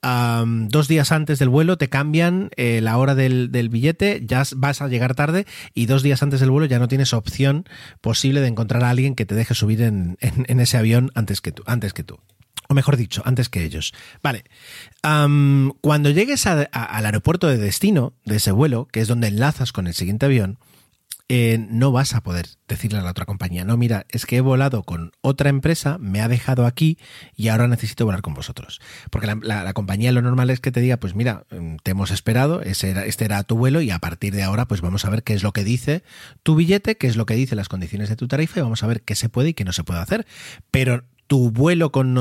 [0.01, 4.87] dos días antes del vuelo te cambian eh, la hora del, billete, ya vas a
[4.87, 7.65] llegar tarde y dos días antes del vuelo ya no tienes opción
[8.01, 11.63] posible de encontrar a alguien que te deje subir en, ese avión antes que tú.
[11.67, 12.19] Antes que tú.
[12.67, 13.93] O mejor dicho, antes que ellos.
[14.23, 14.45] Vale.
[15.01, 19.93] cuando llegues al aeropuerto de destino de ese vuelo, que es donde enlazas con el
[19.93, 20.57] siguiente avión,
[21.33, 24.41] eh, no vas a poder decirle a la otra compañía, no, mira, es que he
[24.41, 26.97] volado con otra empresa, me ha dejado aquí
[27.37, 28.81] y ahora necesito volar con vosotros.
[29.09, 32.61] Porque la, compañía lo normal es que te diga, pues mira, mm, te hemos esperado,
[32.61, 35.33] ese este era tu vuelo y a partir de ahora pues vamos a ver qué
[35.33, 36.03] es lo que dice
[36.43, 38.87] tu billete, qué es lo que dice las condiciones de tu tarifa y vamos a
[38.87, 40.27] ver qué se puede y qué no se puede hacer.
[40.69, 42.13] Pero tu vuelo con,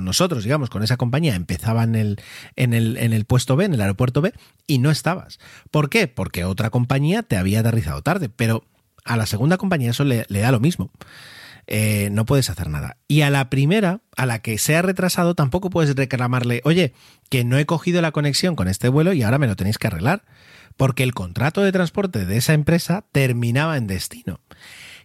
[0.00, 1.94] nosotros, digamos, con esa compañía, empezaba en
[2.56, 4.32] el puesto B, en el aeropuerto B,
[4.66, 5.38] y no estabas.
[5.70, 6.08] ¿Por qué?
[6.08, 8.64] Porque otra compañía te había aterrizado tarde, pero
[9.04, 10.90] a la segunda compañía eso le, da lo mismo.
[11.66, 12.96] Eh, no puedes hacer nada.
[13.06, 16.94] Y a la primera, a la que se ha retrasado, tampoco puedes reclamarle, oye,
[17.28, 19.88] que no he cogido la conexión con este vuelo y ahora me lo tenéis que
[19.88, 20.24] arreglar,
[20.78, 24.40] porque el contrato de transporte de esa empresa terminaba en destino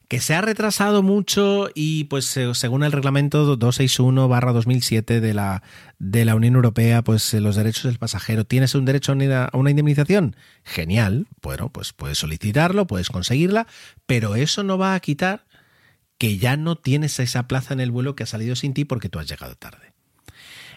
[0.08, 5.63] que se ha retrasado mucho y pues según el reglamento 261-2007 de la,
[6.00, 9.70] de la Unión Europea, pues eh, los derechos del pasajero, ¿tienes un derecho a una
[9.70, 10.36] indemnización?
[10.63, 13.68] Genial, bueno, pues puedes solicitarlo, puedes conseguirla,
[14.06, 15.46] pero eso no va a quitar
[16.18, 19.10] que ya no tienes esa plaza en el vuelo que ha salido sin ti porque
[19.10, 19.94] tú has llegado tarde.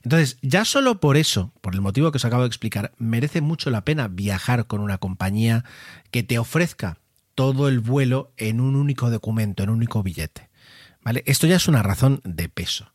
[0.02, 3.70] Entonces, ya solo por eso, por el motivo que os acabo de explicar, merece mucho
[3.70, 5.64] la pena viajar con una compañía
[6.12, 6.98] que te ofrezca
[7.36, 10.48] todo el vuelo en un único documento, en un único billete.
[11.02, 11.22] ¿Vale?
[11.26, 12.92] Esto ya es una razón de peso.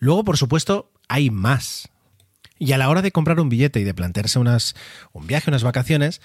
[0.00, 1.88] Luego, por supuesto, hay más.
[2.58, 4.74] Y a la hora de comprar un billete y de plantearse unas,
[5.12, 6.20] un viaje, unas vacaciones,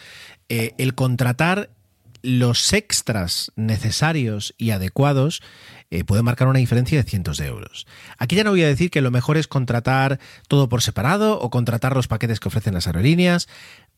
[0.48, 1.70] eh, el contratar
[2.22, 5.42] los extras necesarios y adecuados
[5.90, 7.88] eh, puede marcar una diferencia de cientos de euros.
[8.18, 11.50] Aquí ya no voy a decir que lo mejor es contratar todo por separado o
[11.50, 13.48] contratar los paquetes que ofrecen las aerolíneas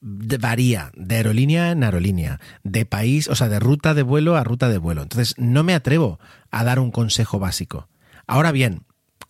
[0.02, 4.68] varía de aerolínea en aerolínea, de país, o sea, de ruta de vuelo a ruta
[4.68, 5.04] de vuelo.
[5.04, 7.88] Entonces, no me atrevo a dar un consejo básico.
[8.26, 8.84] Ahora bien,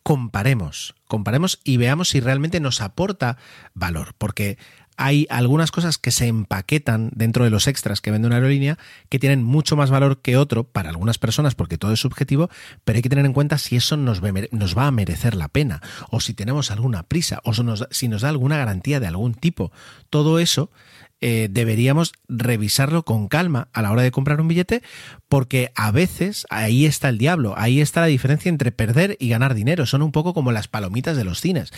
[0.04, 3.38] comparemos, comparemos y veamos si realmente nos aporta
[3.74, 4.58] valor, porque
[4.98, 8.78] hay algunas cosas que se empaquetan dentro de los extras que vende una aerolínea
[9.10, 12.50] que tienen mucho más valor que otro para algunas personas porque todo es subjetivo,
[12.84, 16.20] pero hay que tener en cuenta si eso nos, va a merecer la pena o
[16.20, 17.54] si tenemos alguna prisa o
[17.92, 19.72] si nos da alguna garantía de algún tipo.
[20.10, 20.72] Todo eso
[21.24, 24.82] eh, deberíamos revisarlo con calma a la hora de comprar un billete
[25.30, 29.54] porque a veces ahí está el diablo, ahí está la diferencia entre perder y ganar
[29.54, 29.86] dinero.
[29.86, 31.72] Son un poco como las palomitas de los cines.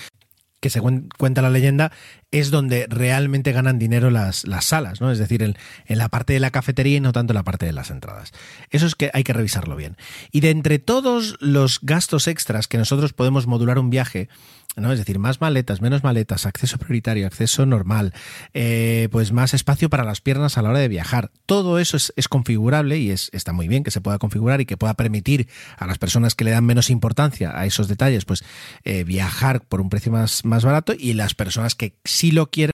[0.63, 1.91] Que según cuenta la leyenda,
[2.31, 5.11] es donde realmente ganan dinero las, las salas, ¿no?
[5.11, 5.57] Es decir, en,
[5.87, 8.31] en, la parte de la cafetería y no tanto en la parte de las entradas.
[8.69, 9.97] Eso es que hay que revisarlo bien.
[10.31, 14.29] Y de entre todos los gastos extras que nosotros podemos modular un viaje,
[14.75, 14.91] ¿no?
[14.91, 18.13] Es decir, más maletas, menos maletas, acceso prioritario, acceso normal,
[18.53, 21.31] eh, pues más espacio para las piernas a la hora de viajar.
[21.45, 24.77] Todo eso es, configurable y es, está muy bien que se pueda configurar y que
[24.77, 25.47] pueda permitir
[25.77, 28.43] a las personas que le dan menos importancia a esos detalles, pues
[28.83, 32.73] eh, viajar por un precio más, más barato y las personas que sí lo quieren.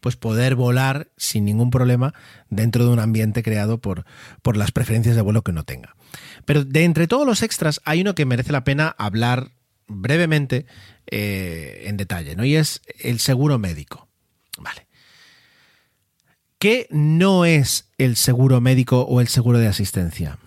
[0.00, 2.14] Pues poder volar sin ningún problema
[2.50, 4.04] dentro de un ambiente creado por,
[4.42, 5.96] por las preferencias de vuelo que uno tenga.
[6.44, 9.50] Pero de entre todos los extras hay uno que merece la pena hablar
[9.88, 10.66] brevemente
[11.06, 12.44] eh, en detalle, ¿no?
[12.44, 14.08] Y es el seguro médico.
[14.58, 14.86] Vale.
[16.58, 20.38] ¿Qué no es el seguro médico o el seguro de asistencia?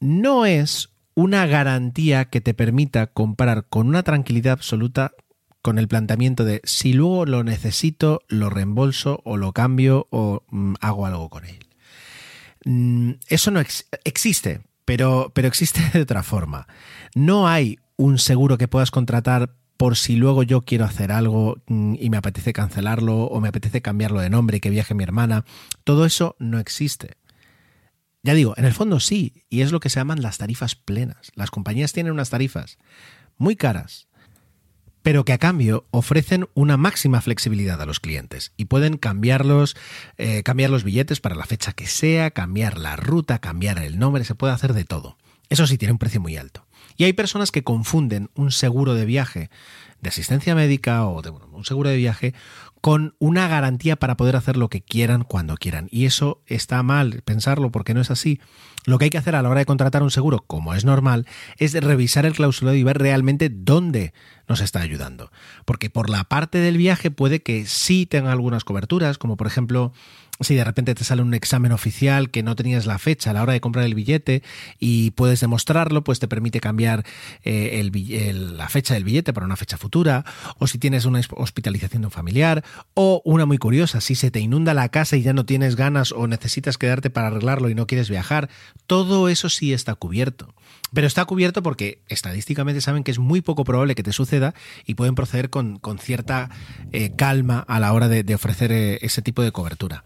[0.00, 5.12] No es una garantía que te permita comprar con una tranquilidad absoluta
[5.62, 10.74] con el planteamiento de si luego lo necesito, lo reembolso o lo cambio o mm,
[10.80, 11.58] hago algo con él.
[12.64, 16.66] Mm, eso no ex existe, pero, pero existe de otra forma.
[17.14, 21.94] No hay un seguro que puedas contratar por si luego yo quiero hacer algo mm,
[21.98, 25.44] y me apetece cancelarlo o me apetece cambiarlo de nombre y que viaje mi hermana.
[25.84, 27.16] Todo eso no existe.
[28.24, 31.32] Ya digo, en el fondo sí, y es lo que se llaman las tarifas plenas.
[31.34, 32.78] Las compañías tienen unas tarifas
[33.36, 34.06] muy caras,
[35.02, 39.76] pero que a cambio ofrecen una máxima flexibilidad a los clientes y pueden cambiarlos,
[40.16, 44.24] eh, cambiar los billetes para la fecha que sea, cambiar la ruta, cambiar el nombre,
[44.24, 45.16] se puede hacer de todo.
[45.48, 46.66] Eso sí tiene un precio muy alto.
[46.96, 49.50] Y hay personas que confunden un seguro de viaje
[50.00, 52.34] de asistencia médica o de un seguro de viaje
[52.80, 55.88] con una garantía para poder hacer lo que quieran cuando quieran.
[55.90, 58.40] Y eso está mal pensarlo porque no es así.
[58.84, 61.26] Lo que hay que hacer a la hora de contratar un seguro, como es normal,
[61.58, 64.12] es revisar el clausulado y ver realmente dónde
[64.48, 65.30] nos está ayudando.
[65.64, 69.92] Porque por la parte del viaje puede que sí tenga algunas coberturas, como por ejemplo
[70.40, 73.42] si de repente te sale un examen oficial que no tenías la fecha a la
[73.42, 74.42] hora de comprar el billete
[74.78, 77.04] y puedes demostrarlo, pues te permite cambiar
[77.44, 77.90] eh,
[78.34, 80.24] la fecha del billete para una fecha futura,
[80.58, 82.64] o si tienes una hospitalización de un familiar,
[82.94, 86.12] o una muy curiosa, si se te inunda la casa y ya no tienes ganas
[86.12, 88.48] o necesitas quedarte para arreglarlo y no quieres viajar,
[88.86, 90.54] todo eso sí está cubierto.
[90.94, 94.54] Pero está cubierto porque estadísticamente saben que es muy poco probable que te suceda
[94.84, 96.50] y pueden proceder con, con cierta
[96.92, 100.04] eh, calma a la hora de, de ofrecer eh, ese tipo de cobertura.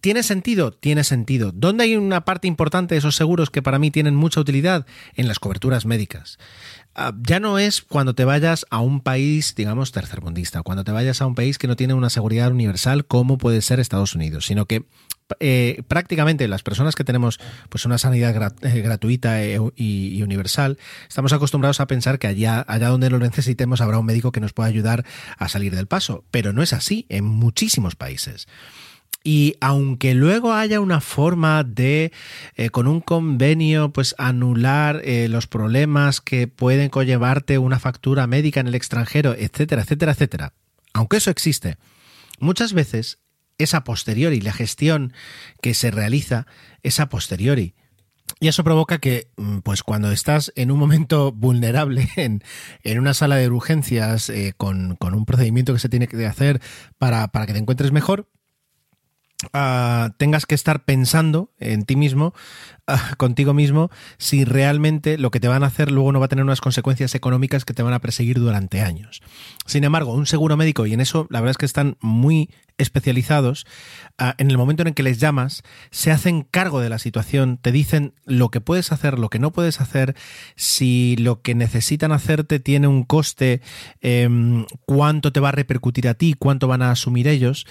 [0.00, 0.72] ¿Tiene sentido?
[0.72, 1.52] Tiene sentido.
[1.52, 4.86] ¿Dónde hay una parte importante de esos seguros que para mí tienen mucha utilidad?
[5.14, 6.38] En las coberturas médicas.
[6.96, 11.20] Uh, ya no es cuando te vayas a un país, digamos, tercermundista, cuando te vayas
[11.20, 14.64] a un país que no tiene una seguridad universal como puede ser Estados Unidos, sino
[14.64, 14.86] que
[15.40, 17.38] eh, prácticamente las personas que tenemos
[17.68, 23.10] pues una sanidad eh, gratuita y, y, universal, estamos acostumbrados a pensar que allá donde
[23.10, 25.04] lo necesitemos habrá un médico que nos pueda ayudar
[25.36, 28.46] a salir del paso, pero no es así en muchísimos países.
[29.26, 32.12] Y aunque luego haya una forma de,
[32.54, 38.60] eh, con un convenio, pues anular eh, los problemas que pueden conllevarte una factura médica
[38.60, 40.52] en el extranjero, etcétera, etcétera, etcétera,
[40.92, 41.76] aunque eso existe,
[42.38, 43.18] muchas veces
[43.58, 45.12] esa posteriori, la gestión
[45.60, 46.46] que se realiza
[46.84, 47.74] es a posteriori.
[48.38, 49.32] Y eso provoca que,
[49.64, 52.44] pues cuando estás en un momento vulnerable en,
[52.84, 56.60] en una sala de urgencias eh, con, con, un procedimiento que se tiene que hacer
[56.96, 58.28] para, para que te encuentres mejor,
[59.52, 62.34] ah, tengas que estar pensando en ti mismo,
[62.86, 66.28] ah, contigo mismo, si realmente lo que te van a hacer luego no va a
[66.28, 69.22] tener unas consecuencias económicas que te van a perseguir durante años.
[69.66, 73.66] Sin embargo, un seguro médico, y en eso la verdad es que están muy especializados,
[74.18, 77.58] ah, en el momento en el que les llamas, se hacen cargo de la situación,
[77.58, 80.14] te dicen lo que puedes hacer, lo que no puedes hacer,
[80.56, 83.62] si lo que necesitan hacerte tiene un coste,
[84.00, 87.66] em, cuánto te va a repercutir a ti, cuánto van a asumir ellos,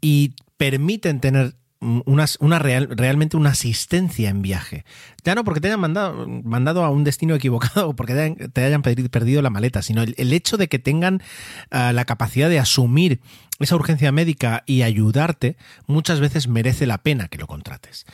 [0.00, 4.84] y permiten tener una, una real, realmente una asistencia en viaje.
[5.24, 8.82] Ya no porque te hayan mandado, mandado a un destino equivocado o porque te hayan,
[8.82, 11.22] perdido la maleta, sino el, hecho de que tengan
[11.70, 13.20] uh, la capacidad de asumir
[13.60, 18.06] esa urgencia médica y ayudarte, muchas veces merece la pena que lo contrates.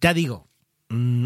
[0.00, 0.48] Ya digo,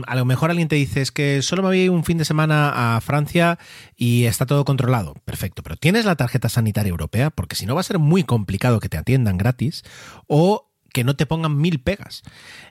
[0.07, 2.97] a lo mejor alguien te dice es que solo me voy un fin de semana
[2.97, 3.59] a Francia
[3.97, 5.14] y está todo controlado.
[5.25, 7.31] Perfecto, pero ¿tienes la tarjeta sanitaria europea?
[7.31, 9.85] Porque si no va a ser muy complicado que te atiendan gratis
[10.27, 12.23] o que no te pongan mil pegas.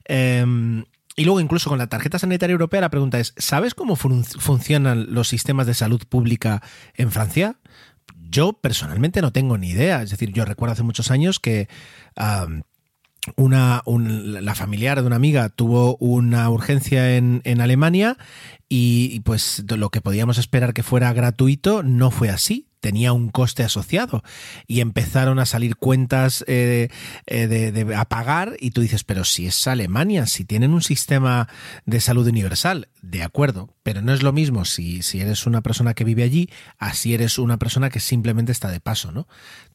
[0.06, 0.46] Eh,
[1.16, 5.14] y luego incluso con la tarjeta sanitaria europea la pregunta es, ¿sabes cómo fun funcionan
[5.14, 6.62] los sistemas de salud pública
[6.94, 7.58] en Francia?
[8.30, 10.02] Yo personalmente no tengo ni idea.
[10.02, 11.70] Es decir, yo recuerdo hace muchos años que...
[13.36, 18.18] una, un, la familiar de una amiga tuvo una urgencia en, en Alemania
[18.68, 23.64] y, pues lo que podíamos esperar que fuera gratuito no fue así tenía un coste
[23.64, 24.22] asociado
[24.68, 26.90] y empezaron a salir cuentas eh,
[27.26, 30.84] de, de, de, a pagar y tú dices, pero si es Alemania, si tienen un
[30.84, 31.50] sistema
[31.88, 35.96] de salud universal, de acuerdo, pero no es lo mismo si, si eres una persona
[35.96, 36.48] que vive allí,
[36.78, 39.28] así eres una persona que simplemente está de paso, ¿no?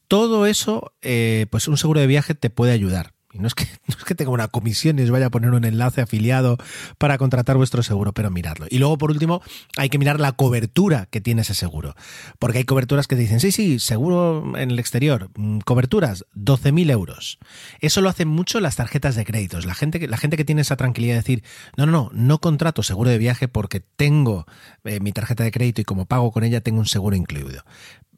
[0.06, 3.12] Todo eso, eh, pues un seguro de viaje te puede ayudar.
[3.32, 5.50] Y no es, que, no es que tenga una comisión y os vaya a poner
[5.50, 6.58] un enlace afiliado
[6.98, 8.66] para contratar vuestro seguro, pero miradlo.
[8.70, 9.42] Y luego, por último,
[9.76, 11.94] hay que mirar la cobertura que tiene ese seguro.
[12.38, 17.38] Porque hay coberturas que dicen, sí, sí, seguro en el exterior, mm, coberturas, 12.000 euros.
[17.80, 19.66] Eso lo hacen mucho las tarjetas de créditos.
[19.66, 21.44] La gente, la gente que tiene esa tranquilidad de decir,
[21.76, 24.46] no, no, no, no contrato seguro de viaje porque tengo
[24.84, 27.62] eh, mi tarjeta de crédito y como pago con ella tengo un seguro incluido.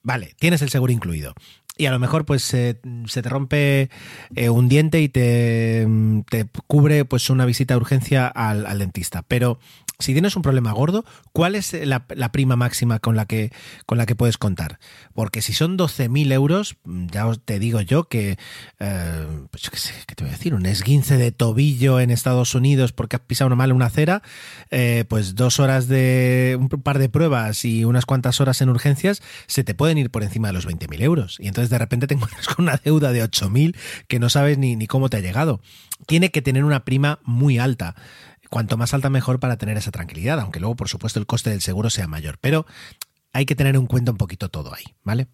[0.05, 1.35] Vale, tienes el seguro incluido
[1.83, 3.91] y a lo mejor pues se te rompe
[4.37, 5.85] eh, un diente y te,
[6.31, 9.25] te, cubre pues una visita de urgencia al, al, dentista.
[9.27, 9.59] Pero
[9.99, 13.53] si tienes un problema gordo, ¿cuál es la, prima máxima con la, que,
[13.87, 14.79] con la que puedes contar?
[15.15, 18.39] Porque si son 12.000 euros, ya os te digo yo que,
[18.81, 20.55] eh, pues qué sé, ¿qué te voy a decir?
[20.55, 24.23] Un esguince de tobillo en Estados Unidos porque has pisado mal una acera,
[24.71, 29.23] eh, pues dos horas de un par de pruebas y unas cuantas horas en urgencias,
[29.47, 31.37] se te pueden ir por encima de los 20.000 euros.
[31.39, 33.77] Y entonces de repente te encuentras con una deuda de 8.000
[34.09, 35.61] que no sabes ni, ni cómo te ha llegado.
[36.07, 37.95] Tiene que tener una prima muy alta
[38.53, 41.63] cuanto más alta mejor para tener esa tranquilidad, aunque luego, por supuesto, el coste del
[41.63, 42.37] seguro sea mayor.
[42.39, 42.67] Pero
[43.33, 45.27] hay que tener en cuenta un poquito todo ahí, ¿vale?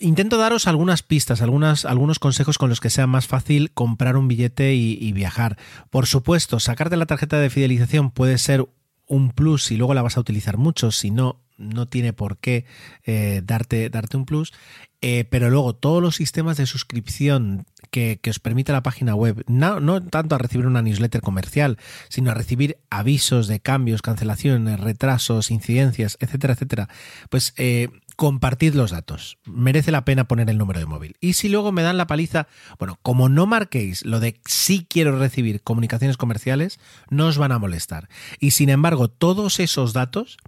[0.00, 4.74] Intento daros algunas pistas, algunos consejos con los que sea más fácil comprar un billete
[4.74, 5.56] y, y viajar.
[5.90, 8.68] Por supuesto, sacarte la tarjeta de fidelización puede ser
[9.06, 12.64] un plus si luego la vas a utilizar mucho, si no, no tiene por qué
[13.04, 14.52] eh, darte, darte un plus.
[15.00, 19.44] Eh, pero luego todos los sistemas de suscripción que, que os permite la página web,
[19.46, 21.78] no, no, tanto a recibir una newsletter comercial,
[22.08, 26.88] sino a recibir avisos de cambios, cancelaciones, retrasos, incidencias, etcétera, etcétera,
[27.30, 29.38] pues eh, compartid los datos.
[29.44, 31.14] Merece la pena poner el número de móvil.
[31.20, 32.48] Y si luego me dan la paliza,
[32.80, 36.80] bueno, como no marquéis lo de sí quiero recibir comunicaciones comerciales,
[37.10, 38.08] no os van a molestar.
[38.40, 40.38] Y sin embargo, todos esos datos...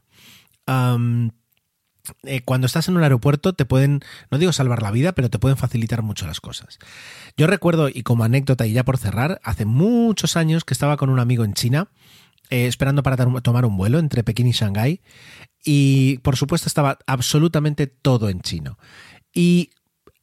[2.25, 4.01] Eh, cuando estás en un aeropuerto te pueden,
[4.31, 6.79] no digo salvar la vida, pero te pueden facilitar mucho las cosas.
[7.37, 11.11] Yo recuerdo, y como anécdota y ya por cerrar, hace muchos años que estaba con
[11.11, 11.89] un amigo en China,
[12.49, 15.03] eh, esperando para tomar un vuelo entre Pekín y Shanghái,
[15.65, 18.79] y por supuesto estaba absolutamente todo en chino.
[19.33, 19.71] Y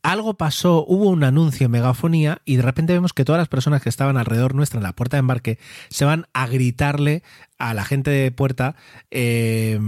[0.03, 3.81] algo pasó, hubo un anuncio en megafonía y de repente vemos que todas las personas
[3.81, 5.59] que estaban alrededor nuestra en la puerta de embarque
[5.89, 7.23] se van a gritarle
[7.57, 8.75] a la gente de puerta
[9.11, 9.79] eh,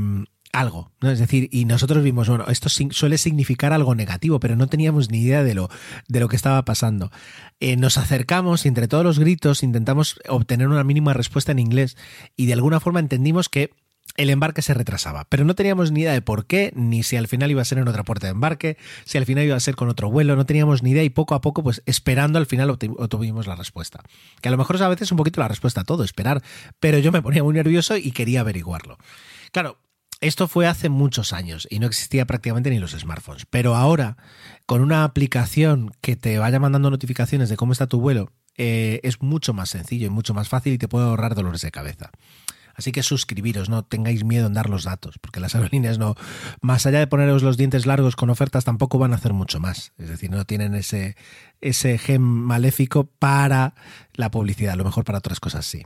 [0.52, 1.12] algo, ¿no?
[1.12, 5.20] Es decir, y nosotros vimos, bueno, esto suele significar algo negativo, pero no teníamos ni
[5.20, 5.70] idea de lo,
[6.08, 7.12] de lo que estaba pasando.
[7.60, 11.98] Eh, nos acercamos y entre todos los gritos intentamos obtener una mínima respuesta en inglés
[12.36, 13.72] y de alguna forma entendimos que
[14.18, 17.28] el embarque se retrasaba, pero no teníamos ni idea de por qué, ni si al
[17.28, 19.76] final iba a ser en otra puerta de embarque, si al final iba a ser
[19.76, 22.70] con otro vuelo, no teníamos ni idea y poco a poco, pues esperando al final
[22.70, 24.04] obtuvimos la respuesta.
[24.42, 26.42] Que a lo mejor es a veces un poquito la respuesta a todo, esperar,
[26.80, 28.98] pero yo me ponía muy nervioso y quería averiguarlo.
[29.52, 29.78] Claro,
[30.22, 34.18] esto fue hace muchos años y no existía prácticamente ni los smartphones, pero ahora
[34.66, 39.22] con una aplicación que te vaya mandando notificaciones de cómo está tu vuelo, eh, es
[39.22, 42.12] mucho más sencillo y mucho más fácil y te puede ahorrar dolores de cabeza.
[42.76, 46.16] Así que suscribiros, no tengáis miedo en dar los datos, porque las aerolíneas no,
[46.62, 49.94] más allá de poneros los dientes largos con ofertas, tampoco van a hacer mucho más.
[49.98, 51.16] Es decir, no tienen ese,
[51.62, 53.74] ese gen maléfico para
[54.14, 55.84] la publicidad, a lo mejor para otras cosas sí.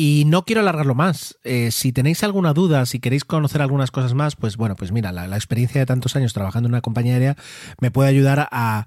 [0.00, 1.40] Y no quiero alargarlo más.
[1.42, 5.10] Eh, si tenéis alguna duda, si queréis conocer algunas cosas más, pues bueno, pues mira,
[5.10, 7.36] la, experiencia de tantos años trabajando en una compañía aérea
[7.80, 8.84] me puede ayudar a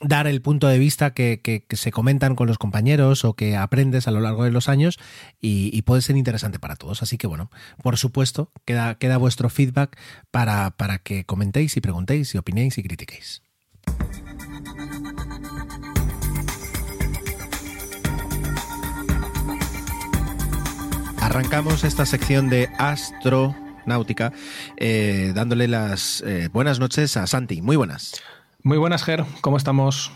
[0.00, 4.10] dar el punto de vista que, se comentan con los compañeros o que aprendes a
[4.10, 4.98] lo largo de los años
[5.40, 7.00] y, y, puede ser interesante para todos.
[7.00, 9.96] Así que bueno, por supuesto, queda, queda vuestro feedback
[10.32, 13.42] para, para que comentéis y preguntéis y opinéis y critiquéis.
[21.20, 24.32] Arrancamos esta sección de astronáutica
[24.78, 27.60] eh, dándole las eh, buenas noches a Santi.
[27.60, 28.22] Muy buenas.
[28.62, 29.24] Muy buenas, Ger.
[29.40, 30.10] ¿Cómo estamos?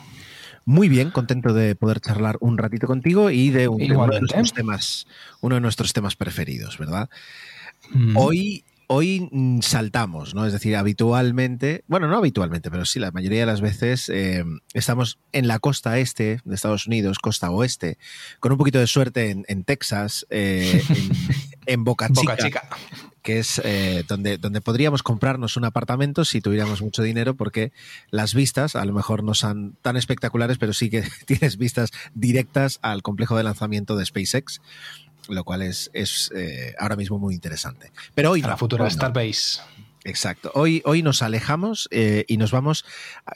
[0.65, 4.21] Muy bien, contento de poder charlar un ratito contigo y de, un, de uno de
[4.21, 5.07] nuestros temas,
[5.43, 7.11] uno de nuestros temas preferidos, ¿verdad?
[7.91, 8.17] Mm.
[8.17, 9.29] Hoy hoy
[9.63, 10.47] saltamos, ¿no?
[10.47, 15.19] Es decir, habitualmente, bueno, no habitualmente, pero sí, la mayoría de las veces eh, estamos
[15.33, 17.99] en la costa este de Estados Unidos, costa oeste,
[18.41, 21.11] con un poquito de suerte en, en Texas, eh, en,
[21.67, 22.21] en, Boca Chica.
[22.21, 22.69] Boca Chica.
[23.23, 27.73] que es eh, donde, donde podríamos comprarnos un apartamento si tuviéramos mucho dinero, porque
[28.11, 32.79] las vistas a lo mejor no son tan espectaculares, pero sí que tienes vistas directas
[32.83, 34.61] al complejo de lanzamiento de SpaceX
[35.29, 37.93] lo cual es, es eh, ahora mismo muy interesante.
[38.15, 39.61] Pero hoy a la futura Starbase.
[40.05, 40.53] Exacto.
[40.55, 42.85] Hoy, hoy nos alejamos eh, y nos vamos,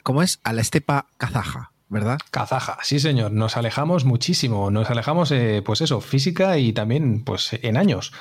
[0.03, 0.39] ¿cómo es?
[0.45, 1.73] A la estepa kazaja.
[1.91, 2.19] ¿verdad?
[2.31, 7.51] Kazaja, sí señor, nos alejamos muchísimo, nos alejamos, eh, pues eso, física y también, pues
[7.63, 8.13] en años,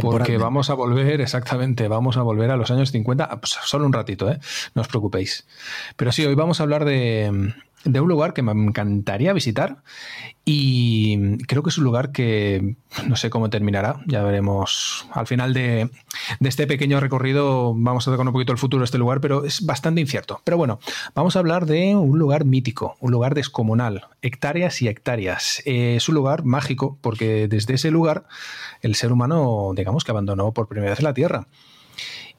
[0.00, 3.92] porque vamos a volver, exactamente, vamos a volver a los años 50, pues, solo un
[3.92, 4.38] ratito, ¿eh?
[4.74, 5.48] no os preocupéis.
[5.96, 7.54] Pero sí, hoy vamos a hablar de,
[7.84, 9.82] de un lugar que me encantaría visitar
[10.44, 12.76] y creo que es un lugar que
[13.06, 15.06] no sé cómo terminará, ya veremos.
[15.12, 15.90] Al final de,
[16.40, 19.64] este pequeño recorrido vamos a tocar un poquito el futuro de este lugar, pero es
[19.64, 20.40] bastante incierto.
[20.44, 20.80] Pero bueno,
[21.14, 25.62] vamos a hablar de un lugar mítico, un lugar descomunal, hectáreas y hectáreas.
[25.66, 28.24] Eh, es un lugar mágico porque desde ese lugar
[28.80, 31.46] el ser humano, digamos que abandonó por primera vez la Tierra.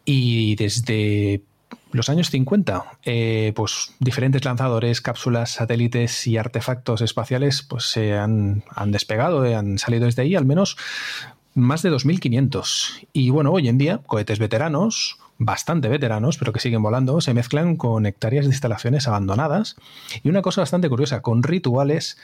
[0.04, 1.44] Y desde
[1.92, 8.64] los años 50, eh, pues diferentes lanzadores, cápsulas, satélites y artefactos espaciales pues se han,
[8.88, 10.78] despegado, eh, han salido desde ahí al menos
[11.56, 13.08] más de 2.500.
[13.12, 17.76] Y bueno, hoy en día, cohetes veteranos, bastante veteranos, pero que siguen volando, se mezclan
[17.76, 19.76] con hectáreas de instalaciones abandonadas.
[20.24, 22.18] Y una cosa bastante curiosa, con rituales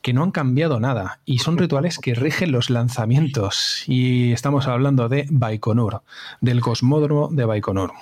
[0.00, 1.20] que no han cambiado nada.
[1.26, 3.84] Y son rituales que rigen los lanzamientos.
[3.86, 6.02] Y estamos hablando de Baikonur,
[6.40, 7.92] del cosmódromo de Baikonur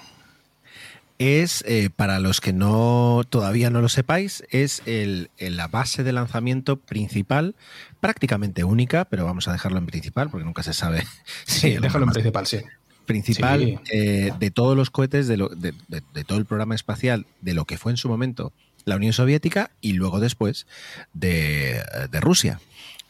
[1.19, 6.05] es, eh, para los que no todavía no lo sepáis, es el, el, la base
[6.05, 7.57] de lanzamiento principal,
[8.01, 11.05] prácticamente única, pero vamos a dejarlo en principal porque nunca se sabe.
[11.45, 12.59] Sí, déjalo en principal, sí.
[13.07, 13.79] Principal sí.
[13.93, 17.55] Eh, de todos los cohetes, de, lo, de, de, de, todo el programa espacial, de
[17.55, 18.53] lo que fue en su momento
[18.85, 20.67] la Unión Soviética y luego después
[21.13, 22.61] de, de Rusia.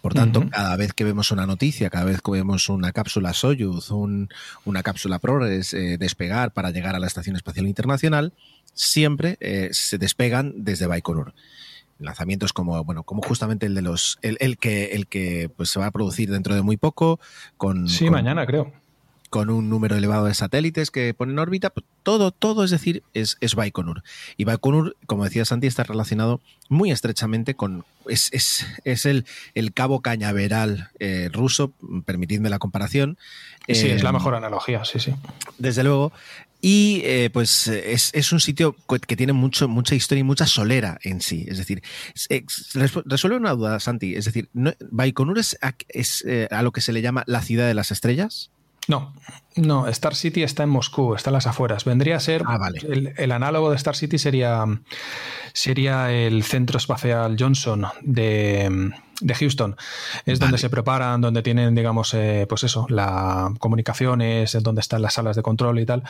[0.00, 0.50] Por tanto, uh -huh.
[0.50, 4.28] cada vez que vemos una noticia, cada vez que vemos una cápsula Soyuz, un,
[4.64, 8.32] una cápsula Progress eh, despegar para llegar a la Estación Espacial Internacional,
[8.74, 11.34] siempre eh, se despegan desde Baikonur.
[11.98, 15.80] Lanzamientos como, bueno, como justamente el de los, el, el que, el que pues se
[15.80, 17.18] va a producir dentro de muy poco,
[17.56, 17.88] con.
[17.88, 18.72] Sí, con, mañana creo
[19.30, 23.02] con un número elevado de satélites que ponen en órbita, pues todo, todo, es decir,
[23.14, 24.02] es, es Baikonur.
[24.36, 29.72] Y Baikonur, como decía Santi, está relacionado muy estrechamente con, es, es, es el, el,
[29.72, 31.72] cabo cañaveral eh, ruso,
[32.04, 33.18] permitidme la comparación.
[33.68, 35.14] Sí, eh, es la mejor analogía, sí, sí.
[35.58, 36.12] Desde luego.
[36.60, 38.74] Y eh, pues es, es, un sitio
[39.06, 41.46] que tiene mucho, mucha historia y mucha solera en sí.
[41.48, 41.82] Es decir,
[42.28, 42.74] es,
[43.04, 44.16] resuelve una duda, Santi.
[44.16, 45.56] Es decir, ¿no, ¿Baikonur es,
[45.88, 48.50] es eh, a lo que se le llama la ciudad de las estrellas?
[48.88, 49.12] No,
[49.54, 51.84] no, Star City está en Moscú, está en las afueras.
[51.84, 52.80] Vendría a ser ah, vale.
[52.88, 54.64] el, el, análogo de Star City sería,
[55.52, 59.76] sería el Centro Espacial Johnson de, de Houston.
[60.24, 60.48] Es vale.
[60.48, 65.36] donde se preparan, donde tienen, digamos, eh, pues eso, la comunicaciones, donde están las salas
[65.36, 66.02] de control y tal.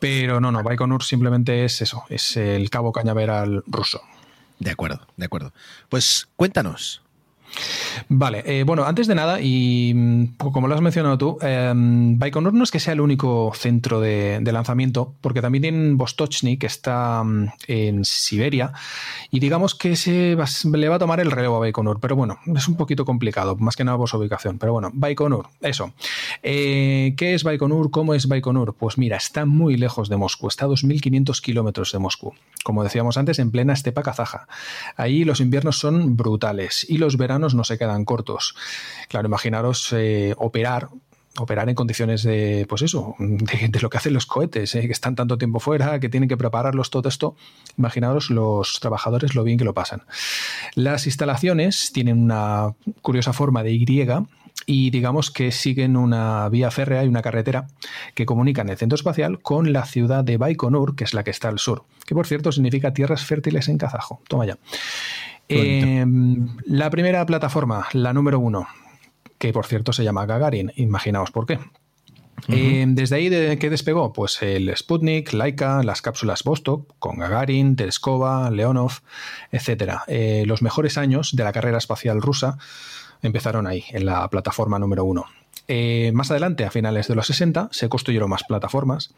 [0.00, 4.02] Pero no, no, Baikonur simplemente es eso, es el cabo cañaveral ruso.
[4.58, 5.52] De acuerdo, de acuerdo.
[5.88, 7.03] Pues cuéntanos,
[8.08, 12.64] Vale, eh, bueno, antes de nada, y como lo has mencionado tú, eh, Baikonur no
[12.64, 17.48] es que sea el único centro de, lanzamiento, porque también tienen Vostochny, que está um,
[17.66, 18.72] en Siberia,
[19.30, 22.38] y digamos que se va, le va a tomar el relevo a Baikonur, pero bueno,
[22.54, 25.92] es un poquito complicado, más que nada por su ubicación, pero bueno, Baikonur, eso.
[26.42, 27.90] Eh, ¿Qué es Baikonur?
[27.90, 28.74] ¿Cómo es Baikonur?
[28.74, 33.16] Pues mira, está muy lejos de Moscú, está a 2.500 kilómetros de Moscú, como decíamos
[33.16, 34.46] antes, en plena estepa kazaja.
[34.96, 38.54] Ahí los inviernos son brutales y los veranos no se quedan cortos.
[39.08, 40.88] Claro, imaginaros eh, operar
[41.36, 44.86] operar en condiciones de, pues eso, de, lo que hacen los cohetes, ¿eh?
[44.86, 47.36] que están tanto tiempo fuera, que tienen que prepararlos, todo esto.
[47.76, 50.02] Imaginaos los trabajadores lo bien que lo pasan.
[50.74, 53.84] Las instalaciones tienen una curiosa forma de Y
[54.66, 57.66] y digamos que siguen una vía férrea y una carretera
[58.14, 61.48] que comunican el centro espacial con la ciudad de Baikonur, que es la que está
[61.48, 64.20] al sur, que por cierto significa tierras fértiles en kazajo.
[64.28, 64.56] Toma ya.
[65.48, 68.66] Em, la primera plataforma, la número uno,
[69.38, 71.58] que por cierto se llama Gagarin, imaginaos por qué.
[72.48, 74.12] Em, desde ahí, ¿de qué despegó?
[74.12, 78.92] Pues el Sputnik, Laika, las cápsulas Vostok, con Gagarin, Tereskova, Leonov,
[79.52, 80.00] etc.
[80.08, 82.58] Eh, los mejores años de la carrera espacial rusa
[83.22, 85.26] empezaron ahí, en la plataforma número uno.
[85.66, 89.14] Eh, más adelante, a finales de los 60, se construyeron más plataformas,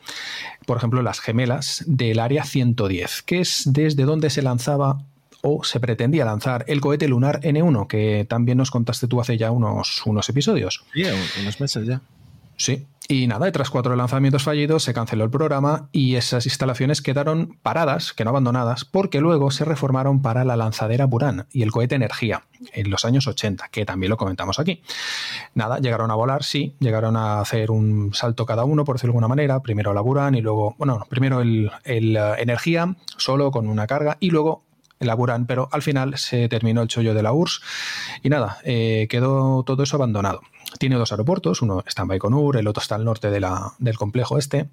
[0.65, 4.99] por ejemplo, las gemelas del Área 110, que es desde donde se lanzaba
[5.49, 9.53] o se pretendía lanzar el cohete lunar N1, que también nos contaste tú hace ya
[9.53, 10.85] unos, unos episodios.
[10.93, 11.05] Sí,
[11.41, 12.01] unos meses ya.
[12.57, 17.57] Sí, y nada, tras cuatro lanzamientos fallidos se canceló el programa y esas instalaciones quedaron
[17.63, 21.95] paradas, que no abandonadas, porque luego se reformaron para la lanzadera Buran y el cohete
[21.95, 22.43] Energía
[22.73, 24.83] en los años 80, que también lo comentamos aquí.
[25.55, 29.19] Nada, llegaron a volar, sí, llegaron a hacer un salto cada uno, por decirlo de
[29.19, 33.69] alguna manera, primero la Buran y luego, bueno, primero el, el eh, Energía, solo con
[33.69, 34.66] una carga, y luego
[35.01, 37.61] elaboran, pero al final se terminó el chollo de la URSS
[38.23, 40.41] y nada, eh, quedó todo eso abandonado.
[40.79, 44.69] Tiene dos aeropuertos, uno está en Baikonur, el otro está al norte del complejo este.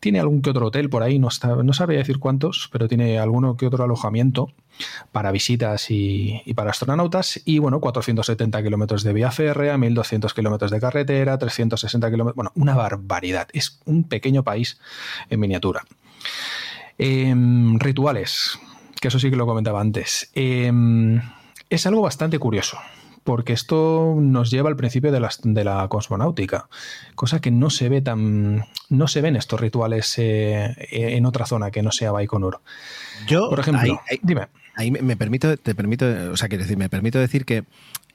[0.00, 1.28] Tiene algún que otro hotel por ahí, no,
[1.62, 4.52] no sabría decir cuántos, pero tiene alguno que otro alojamiento
[5.12, 7.40] para visitas y, para astronautas.
[7.44, 12.36] Y bueno, 470 kilómetros de vía férrea, 1200 kilómetros de carretera, 360 kilómetros.
[12.36, 13.48] Bueno, una barbaridad.
[13.52, 14.80] Es un pequeño país
[15.30, 15.84] en miniatura.
[16.98, 18.58] Em, rituales
[19.04, 20.30] que eso sí que lo comentaba antes.
[20.32, 21.20] Em,
[21.68, 22.78] es algo bastante curioso,
[23.22, 26.70] porque esto nos lleva al principio de la, de la cosmonáutica,
[27.14, 28.64] cosa que no se ve tan.
[28.88, 32.62] no se ven estos rituales eh, en otra zona que no sea Baikonur.
[33.26, 34.48] Yo, por ejemplo, dime.
[34.74, 37.64] Ahí me, permito, te permito, o sea, quiero decir, me permito decir que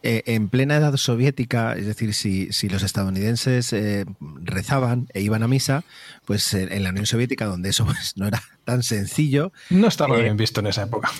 [0.01, 4.05] eh, en plena edad soviética, es decir, si, si los estadounidenses eh,
[4.41, 5.83] rezaban e iban a misa,
[6.23, 9.51] pues en la Unión Soviética, donde eso pues, no era tan sencillo.
[9.69, 11.11] No estaba eh, bien visto en esa época.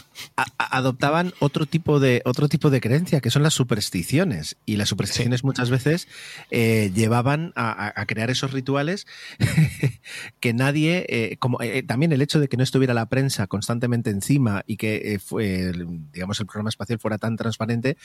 [0.58, 4.56] adoptaban otro tipo, de, otro tipo de creencia, que son las supersticiones.
[4.66, 6.08] Y las supersticiones muchas veces
[6.50, 9.08] llevaban a, crear esos rituales
[10.40, 14.78] que nadie, como también el hecho de que no estuviera la prensa constantemente encima y
[14.78, 15.74] que fue,
[16.14, 17.98] digamos, el programa espacial fuera tan transparente,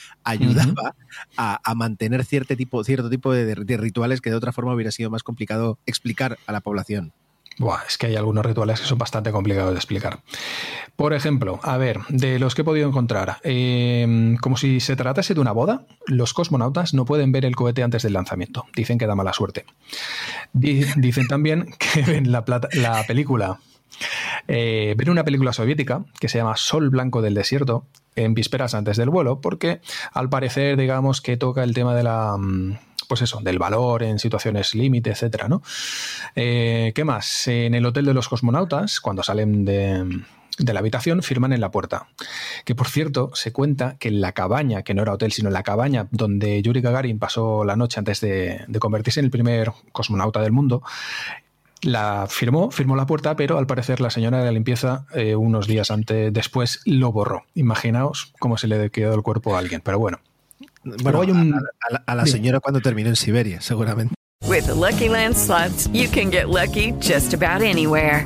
[1.37, 5.23] a, mantener cierto tipo, cierto tipo de, rituales que de otra forma hubiera sido más
[5.23, 7.13] complicado explicar a la población.
[7.87, 10.19] es que hay algunos rituales que son bastante complicados de explicar.
[10.95, 15.33] Por ejemplo, a ver, de los que he podido encontrar, em, como si se tratase
[15.33, 18.65] de una boda, los cosmonautas no pueden ver el cohete antes del lanzamiento.
[18.75, 19.65] Dicen que da mala suerte.
[20.53, 22.43] dicen también que ven la,
[22.73, 23.59] la película
[24.47, 27.85] eh, una película soviética que se llama Sol Blanco del Desierto
[28.15, 29.81] en vísperas antes del vuelo, porque
[30.13, 32.77] al parecer, digamos, que toca el tema de la mm,
[33.07, 35.61] pues eso, del valor en situaciones límite, etcétera, ¿no?
[36.35, 37.47] Eh, ¿Qué más?
[37.47, 40.23] En el hotel de los cosmonautas, cuando salen de,
[40.57, 42.07] la habitación, firman en la puerta.
[42.63, 45.63] Que por cierto, se cuenta que en la cabaña, que no era hotel, sino la
[45.63, 50.41] cabaña donde Yuri Gagarin pasó la noche antes de, de convertirse en el primer cosmonauta
[50.41, 50.81] del mundo,
[51.85, 55.67] la firmó, firmó la puerta, pero al parecer la señora de la limpieza eh, unos
[55.67, 57.43] días antes, después lo borró.
[57.53, 60.19] Imaginaos cómo se le quedó el cuerpo a alguien, pero bueno.
[60.83, 61.55] Bueno, hay un...
[62.05, 64.13] a, la, señora cuando terminó en Siberia, seguramente.
[64.47, 68.25] With Lucky Land slots, you can get lucky just about anywhere.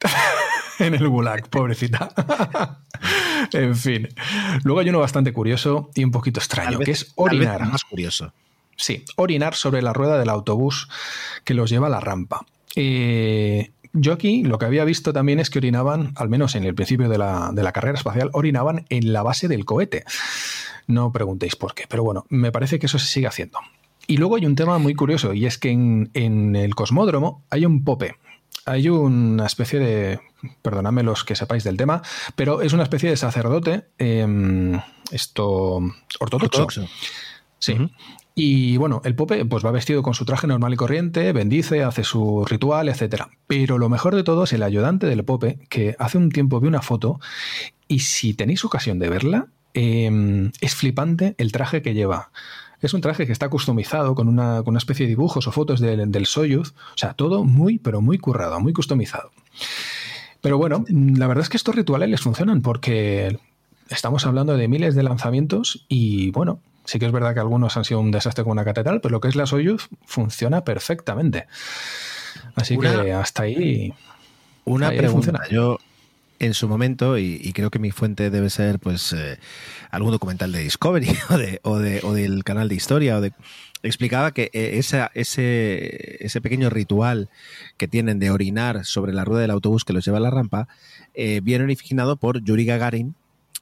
[0.78, 2.10] en el Gulag, pobrecita.
[3.52, 4.08] en fin.
[4.64, 7.66] Luego hay uno bastante curioso y un poquito extraño, que es orinar.
[7.66, 8.32] más curioso.
[8.76, 10.88] Sí, orinar sobre la rueda del autobús
[11.44, 12.46] que los lleva a la rampa.
[12.76, 16.74] Eh, yo aquí lo que había visto también es que orinaban, al menos en el
[16.74, 20.04] principio de la, de la carrera espacial, orinaban en la base del cohete.
[20.86, 23.58] No preguntéis por qué, pero bueno, me parece que eso se sigue haciendo.
[24.06, 27.84] Y luego hay un tema muy curioso, y es que en, el cosmódromo hay un
[27.84, 28.16] pope.
[28.68, 30.20] Hay una especie de.
[30.62, 32.02] Perdonadme los que sepáis del tema,
[32.36, 33.86] pero es una especie de sacerdote.
[33.98, 34.78] Em,
[35.10, 35.80] esto.
[36.20, 36.86] ortodoxo.
[37.58, 37.76] Sí.
[38.34, 42.04] Y bueno, el Pope pues va vestido con su traje normal y corriente, bendice, hace
[42.04, 43.24] su ritual, etc.
[43.48, 46.68] Pero lo mejor de todo es el ayudante del Pope, que hace un tiempo vi
[46.68, 47.18] una foto
[47.88, 52.30] y si tenéis ocasión de verla, em, es flipante el traje que lleva.
[52.80, 56.26] Es un traje que está customizado con una, especie de dibujos o fotos del, del
[56.26, 56.74] Soyuz.
[56.94, 59.30] O sea, todo muy, pero muy currado, muy customizado.
[60.40, 63.38] Pero bueno, la verdad es que estos rituales les funcionan porque
[63.88, 67.84] estamos hablando de miles de lanzamientos y bueno, Sí que es verdad que algunos han
[67.84, 71.46] sido un desastre con una catedral, pero lo que es la Soyuz funciona perfectamente.
[72.54, 73.92] Así que hasta ahí.
[74.64, 75.38] Una pregunta.
[75.50, 75.76] Yo,
[76.38, 79.38] en su momento, y, creo que mi fuente debe ser pues eh,
[79.90, 81.08] algún documental de Discovery
[81.62, 83.32] o, de, o, del canal de historia, o de,
[83.82, 87.28] explicaba que eh, esa, ese, ese pequeño ritual
[87.76, 90.68] que tienen de orinar sobre la rueda del autobús que los lleva a la rampa,
[91.14, 93.14] eh, viene originado por Yuri Gagarin,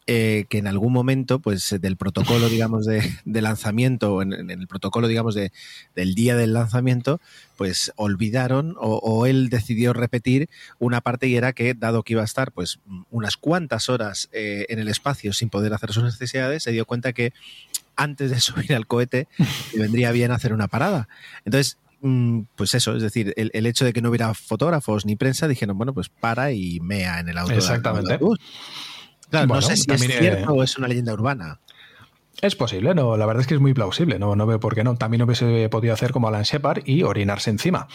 [0.09, 5.09] eh, que en algún momento, pues del protocolo, digamos, de, lanzamiento, en, en, el protocolo,
[5.09, 5.51] digamos, de,
[5.97, 7.21] del día del lanzamiento,
[7.57, 10.49] pues olvidaron o, él decidió repetir
[10.79, 12.79] una parte y era que, dado que iba a estar, pues,
[13.11, 17.13] unas cuantas horas eh, en el espacio sin poder hacer sus necesidades, se dio cuenta
[17.13, 17.33] que
[17.97, 19.27] antes de subir al cohete
[19.75, 21.09] le vendría bien hacer una parada.
[21.45, 25.49] Entonces, mm, pues eso, es decir, el, hecho de que no hubiera fotógrafos ni prensa,
[25.49, 27.55] dijeron, bueno, pues para y mea en el auto.
[27.55, 28.21] Exactamente
[29.31, 31.61] no sé si es cierto o es una leyenda urbana.
[32.43, 34.85] Es posible, no, la verdad es que es muy plausible, no, no veo por qué
[34.85, 34.97] no.
[34.97, 37.89] También hubiese podido hacer como Alan Shepard y orinarse encima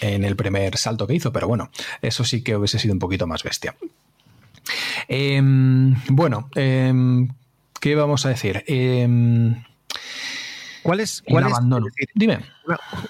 [0.00, 1.70] en el primer salto que hizo, pero bueno,
[2.02, 3.76] eso sí que hubiese sido un poquito más bestia.
[5.06, 7.28] Em, bueno, em,
[7.80, 8.64] ¿qué vamos a decir?
[8.66, 9.62] Em,
[10.82, 11.86] ¿Cuál es, el abandono?
[12.14, 12.40] Dime.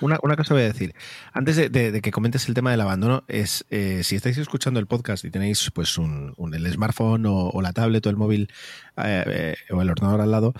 [0.00, 0.94] Una, cosa voy a decir.
[1.32, 5.24] Antes de, que comentes el tema del abandono, es eh, si estáis escuchando el podcast
[5.24, 8.50] y tenéis pues un, el smartphone o, la tablet o el móvil
[8.96, 10.54] eh, eh, o el ordenador al lado,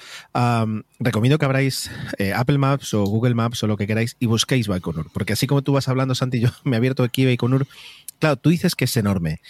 [0.99, 1.91] recomiendo que abráis
[2.35, 5.11] Apple Maps o Google Maps o lo que queráis y busquéis Baikonur.
[5.13, 7.67] Porque así como tú vas hablando, Santi, yo me he abierto aquí Baikonur.
[8.19, 9.41] Claro, tú dices que es enorme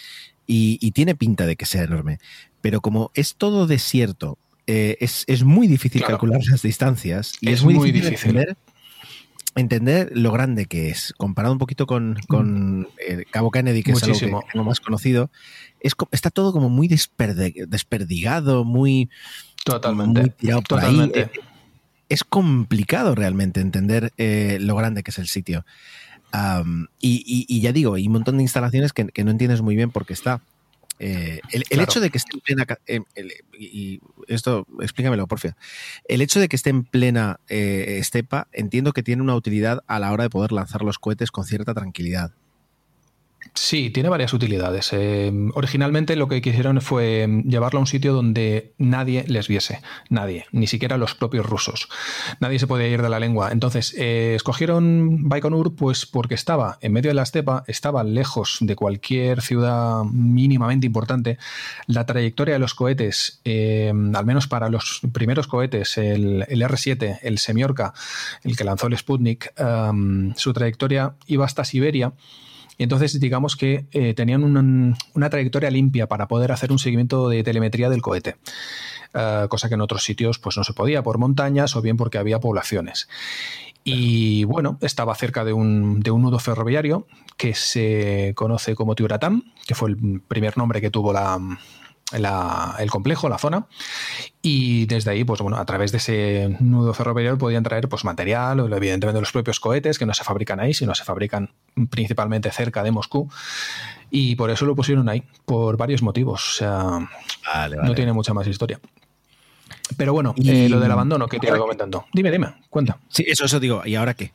[0.45, 2.19] y, y tiene pinta de que sea enorme.
[2.61, 4.37] Pero como es todo desierto,
[4.71, 8.45] eh, es, muy difícil calcular las distancias y es, muy, difícil,
[9.55, 11.11] Entender, lo grande que es.
[11.17, 15.31] Comparado un poquito con, con eh, Cabo Kennedy, que es algo que más conocido,
[15.79, 19.09] es, está todo como muy desperdigado, muy,
[19.65, 20.29] Totalmente.
[20.29, 21.11] tirado por ahí.
[21.15, 21.31] Eh,
[22.07, 25.65] es complicado realmente entender lo grande que es el sitio.
[26.99, 30.05] y, ya digo, hay un montón de instalaciones que, que no entiendes muy bien por
[30.05, 30.43] qué está.
[30.99, 32.65] Eh, el, hecho de que esté en plena.
[32.85, 33.01] Eh,
[33.57, 35.55] y esto, explícamelo, porfia.
[36.05, 39.99] El hecho de que esté en plena eh, estepa, entiendo que tiene una utilidad a
[39.99, 42.33] la hora de poder lanzar los cohetes con cierta tranquilidad.
[43.53, 44.89] Sí, tiene varias utilidades.
[44.93, 50.45] Eh, originalmente lo que quisieron fue llevarlo a un sitio donde nadie les viese, nadie,
[50.51, 51.89] ni siquiera los propios rusos.
[52.39, 53.51] Nadie se podía ir de la lengua.
[53.51, 58.75] Entonces, eh, escogieron Baikonur pues porque estaba en medio de la estepa, estaba lejos de
[58.75, 61.37] cualquier ciudad mínimamente importante.
[61.87, 67.37] La trayectoria de los cohetes, eh, al menos para los primeros cohetes, el, R-7, el
[67.39, 67.93] Semiorka,
[68.43, 69.53] el que lanzó el Sputnik,
[70.35, 72.13] su trayectoria iba hasta Siberia
[72.79, 77.43] y entonces digamos que eh, tenían una, trayectoria limpia para poder hacer un seguimiento de
[77.43, 78.37] telemetría del cohete.
[79.13, 82.17] Eh, cosa que en otros sitios pues no se podía por montañas o bien porque
[82.17, 83.09] había poblaciones.
[83.83, 87.05] Y bueno, estaba cerca de un, de un nudo ferroviario
[87.35, 91.37] que se conoce como Tiuratam, que fue el primer nombre que tuvo la,
[92.11, 93.67] el complejo, la zona,
[94.41, 98.59] y desde ahí, pues bueno, a través de ese nudo ferroviario podían traer pues material,
[98.59, 101.51] evidentemente los propios cohetes que no se fabrican ahí, sino se fabrican
[101.89, 103.29] principalmente cerca de Moscú,
[104.09, 107.09] y por eso lo pusieron ahí, por varios motivos, o sea,
[107.83, 108.79] no tiene mucha más historia.
[109.97, 112.05] Pero bueno, eh, lo del abandono que te iba comentando.
[112.13, 112.97] Dime, dime, cuenta.
[113.09, 114.31] Sí, eso, eso digo, ¿y ahora qué?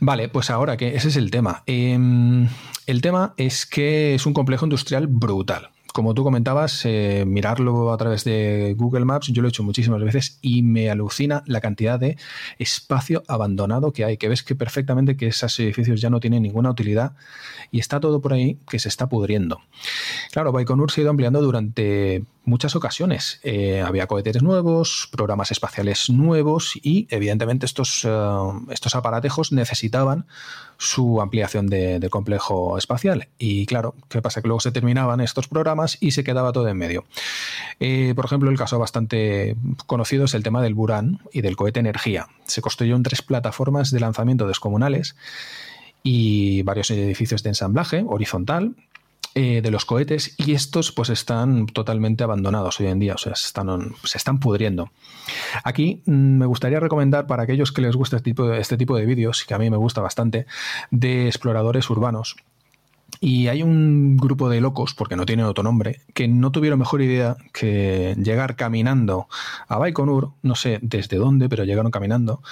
[0.00, 1.62] Vale, pues ahora que ese es el tema.
[1.66, 2.48] Em,
[2.86, 7.96] el tema es que es un complejo industrial brutal como tú comentabas, eh, mirarlo a
[7.96, 11.98] través de Google Maps, yo lo he hecho muchísimas veces y me alucina la cantidad
[11.98, 12.16] de
[12.58, 16.70] espacio abandonado que hay, que ves que perfectamente que esos edificios ya no tienen ninguna
[16.70, 17.12] utilidad
[17.70, 19.60] y está todo por ahí que se está pudriendo.
[20.32, 23.40] Claro, Baikonur se ha ido ampliando durante muchas ocasiones.
[23.42, 28.08] Eh, había cohetes nuevos, programas espaciales nuevos y evidentemente estos, eh,
[28.70, 30.26] estos aparatejos necesitaban
[30.78, 33.28] su ampliación de, complejo espacial.
[33.38, 34.40] Y claro, ¿qué pasa?
[34.40, 37.04] Que luego se terminaban estos programas y se quedaba todo en medio.
[37.78, 41.80] Eh, por ejemplo, el caso bastante conocido es el tema del Buran y del cohete
[41.80, 42.28] Energía.
[42.46, 45.16] Se construyeron tres plataformas de lanzamiento descomunales
[46.02, 48.74] y varios edificios de ensamblaje horizontal
[49.34, 53.36] eh, de los cohetes y estos pues están totalmente abandonados hoy en día, o sea,
[53.36, 54.90] se están, se están pudriendo.
[55.62, 58.96] Aquí mm, me gustaría recomendar para aquellos que les gusta este tipo de, este tipo
[58.96, 60.46] de vídeos, que a mí me gusta bastante,
[60.90, 62.34] de exploradores urbanos.
[63.20, 67.00] Y hay un grupo de locos, porque no tienen otro nombre, que no tuvieron mejor
[67.00, 69.28] idea que llegar caminando
[69.68, 72.42] a Baikonur, no sé desde dónde, pero llegaron caminando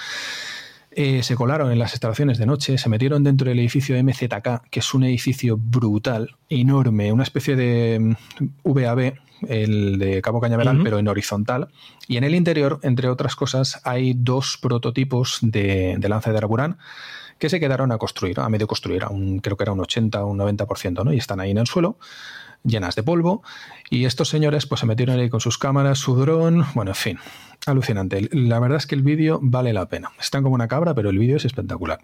[0.91, 4.79] eh, se colaron en las instalaciones de noche, se metieron dentro del edificio MZK, que
[4.79, 8.15] es un edificio brutal, enorme, una especie de mm,
[8.63, 9.13] VAB,
[9.47, 11.69] el de Cabo Cañaveral, pero en horizontal.
[12.07, 16.77] Y en el interior, entre otras cosas, hay dos prototipos de, de lanza de Araburán
[17.37, 20.27] que se quedaron a construir, a medio construir, un, creo que era un 80 o
[20.27, 21.13] un 90%, ¿no?
[21.13, 21.97] Y están ahí en el suelo
[22.63, 23.43] llenas de polvo.
[23.89, 27.19] Y estos señores pues se metieron ahí con sus cámaras, su dron, bueno, en fin,
[27.65, 28.29] alucinante.
[28.31, 30.11] La verdad es que el vídeo vale la pena.
[30.19, 31.99] Están como una cabra, pero el vídeo es espectacular.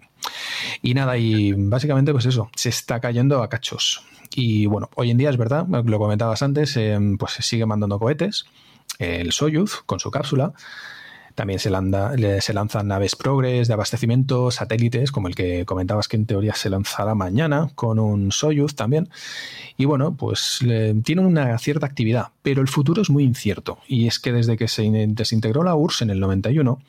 [0.82, 4.04] Y nada, y básicamente pues eso, se está cayendo a cachos.
[4.34, 7.98] Y bueno, hoy en día es verdad, lo comentabas antes, em, pues se sigue mandando
[7.98, 8.46] cohetes.
[8.98, 10.52] El Soyuz con su cápsula
[11.36, 11.70] también se,
[12.40, 16.70] se lanzan naves Progress de abastecimiento, satélites, como el que comentabas que en teoría se
[16.70, 19.10] lanzará mañana, con un Soyuz también.
[19.76, 20.60] Y bueno, pues
[21.04, 23.78] tiene una cierta actividad, pero el futuro es muy incierto.
[23.86, 26.80] Y es que desde que se desintegró la URSS en el 91,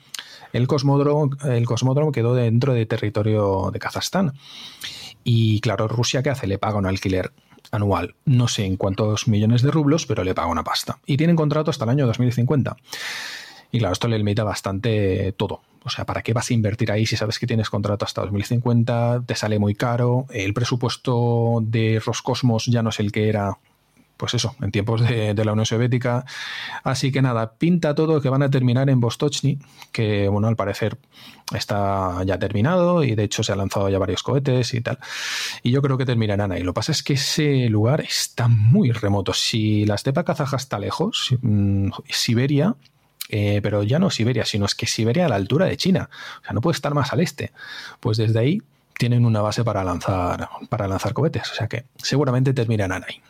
[0.54, 4.34] el cosmódromo, el cosmódromo quedó dentro de territorio de Kazajstán.
[5.26, 6.48] Y claro, Rusia, ¿qué hace?
[6.48, 7.34] Le paga un alquiler
[7.72, 8.16] anual.
[8.24, 11.00] No sé en cuántos millones de rublos, pero le paga una pasta.
[11.06, 12.78] Y tienen contrato hasta el año 2050.
[13.72, 15.62] Y claro, esto le limita bastante todo.
[15.88, 19.24] O sea, ¿para qué vas a invertir ahí si sabes que tienes contrato hasta 2050?
[19.26, 20.26] Te sale muy caro.
[20.32, 23.58] El presupuesto de Roscosmos ya no es el que era,
[24.18, 26.26] pues eso, en tiempos de, la Unión Soviética.
[26.84, 29.60] Así que nada, pinta todo que van a terminar en Vostochny,
[29.94, 30.98] que bueno, al parecer
[31.56, 35.00] está ya terminado y de hecho se han lanzado ya varios cohetes y tal.
[35.64, 36.64] Y yo creo que terminarán ahí.
[36.64, 39.32] Lo que pasa es que ese lugar está muy remoto.
[39.32, 42.76] Si la estepa kazaja está lejos, mm, Siberia
[43.30, 46.10] eh, pero ya no Siberia, sino es que Siberia a la altura de China.
[46.42, 47.52] O sea, no puede estar más al este.
[48.00, 48.62] Pues desde ahí
[48.98, 51.52] tienen una base para lanzar, para lanzar cohetes.
[51.52, 53.22] O sea que seguramente terminarán ahí.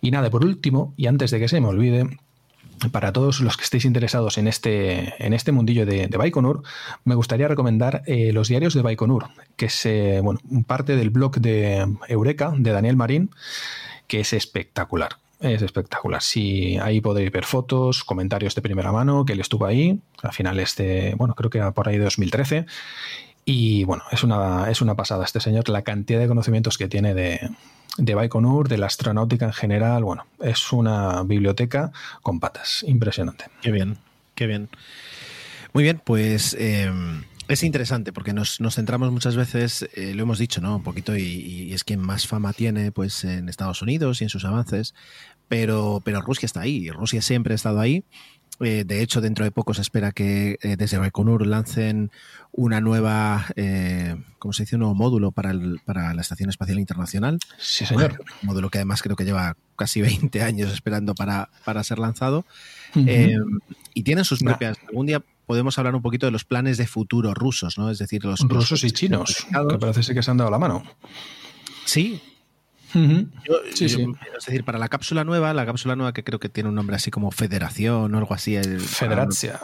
[0.00, 2.18] Y nada, por último, y antes de que se me olvide,
[2.90, 6.62] para todos los que estéis interesados en este, en este mundillo de, Baikonur,
[7.04, 11.40] me gustaría recomendar eh, los diarios de Baikonur, que es eh, bueno, parte del blog
[11.40, 13.30] de Eureka, de Daniel Marín,
[14.06, 16.22] que es espectacular es espectacular.
[16.22, 20.76] Sí, ahí podéis ver fotos, comentarios de primera mano, que él estuvo ahí a finales
[20.76, 22.66] de, bueno, creo que por ahí de 2013.
[23.44, 27.12] Y bueno, es una, es una pasada este señor, la cantidad de conocimientos que tiene
[27.12, 27.50] de,
[27.98, 30.04] de Baikonur, de la astronáutica en general.
[30.04, 31.90] Bueno, es una biblioteca
[32.22, 33.46] con patas, impresionante.
[33.60, 33.98] Qué bien,
[34.36, 34.68] qué bien.
[35.72, 40.60] Muy bien, pues em, es interesante porque nos, centramos muchas veces, eh, lo hemos dicho,
[40.60, 40.76] ¿no?
[40.76, 44.30] Un poquito, y, y, es quien más fama tiene pues en Estados Unidos y en
[44.30, 44.94] sus avances,
[45.48, 48.04] pero, pero Rusia está ahí, Rusia siempre ha estado ahí.
[48.60, 52.10] Eh, de hecho, dentro de poco se espera que eh, desde Baikonur lancen
[52.52, 54.76] una nueva, eh, ¿cómo se dice?
[54.76, 55.52] Un nuevo módulo para,
[55.84, 57.38] para la Estación Espacial Internacional.
[57.58, 58.22] Sí, señor.
[58.42, 62.44] un módulo que además creo que lleva casi 20 años esperando para, para ser lanzado.
[62.94, 64.78] y tienen sus propias.
[64.88, 67.90] Algún día podemos hablar un poquito de los planes de futuro rusos, ¿no?
[67.90, 70.82] Es decir, los rusos y chinos, que parece que se han dado la mano.
[71.84, 72.20] Sí,
[72.94, 76.96] es decir, para la cápsula nueva, la cápsula nueva que creo que tiene un nombre
[76.96, 78.56] así como Federación o algo así.
[78.78, 79.60] Federacia.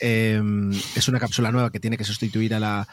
[0.00, 2.88] Em, es una cápsula nueva que tiene que sustituir a la,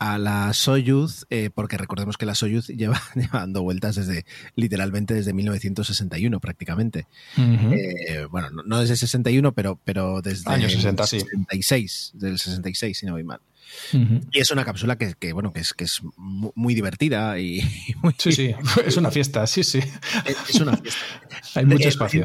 [0.00, 3.00] a la Soyuz, eh, porque recordemos que la Soyuz lleva,
[3.32, 4.24] dando vueltas desde,
[4.56, 7.06] literalmente desde 1961 prácticamente.
[7.36, 13.24] Eh, bueno, no, desde 61, pero, pero desde el 66, del 66, si no voy
[13.24, 13.40] mal.
[13.92, 17.62] Y es una cápsula que, bueno, que es, que es muy divertida y
[18.02, 18.14] muy...
[18.18, 19.80] Sí, sí, es una fiesta, sí, sí.
[20.24, 21.00] Es, una fiesta.
[21.54, 22.24] Hay mucho eh, espacio.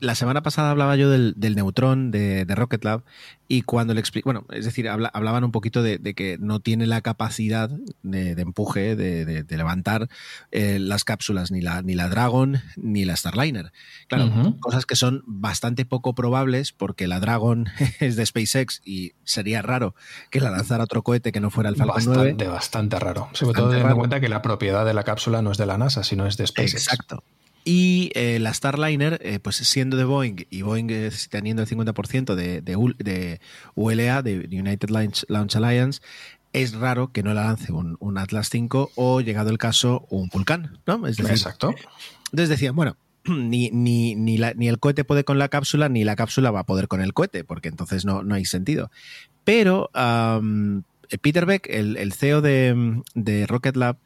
[0.00, 3.02] la semana pasada hablaba yo del, del Neutrón de, de, Rocket Lab
[3.46, 7.02] y cuando le explico, bueno, es decir, hablaban un poquito de, que no tiene la
[7.02, 7.70] capacidad
[8.02, 10.08] de, empuje, de, levantar
[10.50, 13.72] eh, las cápsulas, ni la, ni la Dragon ni la Starliner.
[14.08, 17.68] Claro, cosas que son bastante poco probables porque la Dragon
[18.00, 19.94] es de SpaceX y sería raro
[20.30, 22.48] que la lanzara otro cohete que no fuera el Falcon bastante, 9.
[22.48, 23.28] Bastante raro.
[23.32, 25.76] Sobre todo teniendo en cuenta que la propiedad de la cápsula no es de la
[25.76, 26.74] NASA, sino es de SpaceX.
[26.74, 27.22] Exacto.
[27.64, 32.34] Y eh, la Starliner, eh, pues siendo de Boeing y Boeing eh, teniendo el 50%
[32.34, 33.40] de, de, de,
[33.74, 36.02] ULA, de United Launch, Launch, Alliance,
[36.52, 40.28] es raro que no la lance un, un, Atlas 5 o, llegado el caso, un
[40.28, 41.06] Vulcan, ¿no?
[41.06, 41.74] Es decir, Exacto.
[42.26, 46.04] Entonces decían, bueno, ni, ni, ni, la, ni, el cohete puede con la cápsula, ni
[46.04, 48.90] la cápsula va a poder con el cohete, porque entonces no, no hay sentido.
[49.44, 50.82] Pero um,
[51.20, 53.96] Peter Beck, el, el CEO de, de, Rocket Lab,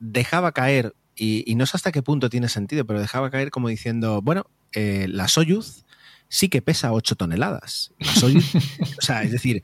[0.00, 3.68] dejaba caer, y, y, no sé hasta qué punto tiene sentido, pero dejaba caer como
[3.68, 5.84] diciendo, bueno, eh, la Soyuz
[6.28, 7.92] sí que pesa 8 toneladas.
[8.00, 8.52] La Soyuz,
[8.98, 9.62] o sea, es decir,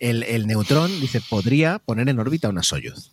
[0.00, 3.12] el, el neutrón, dice, podría poner en órbita una Soyuz.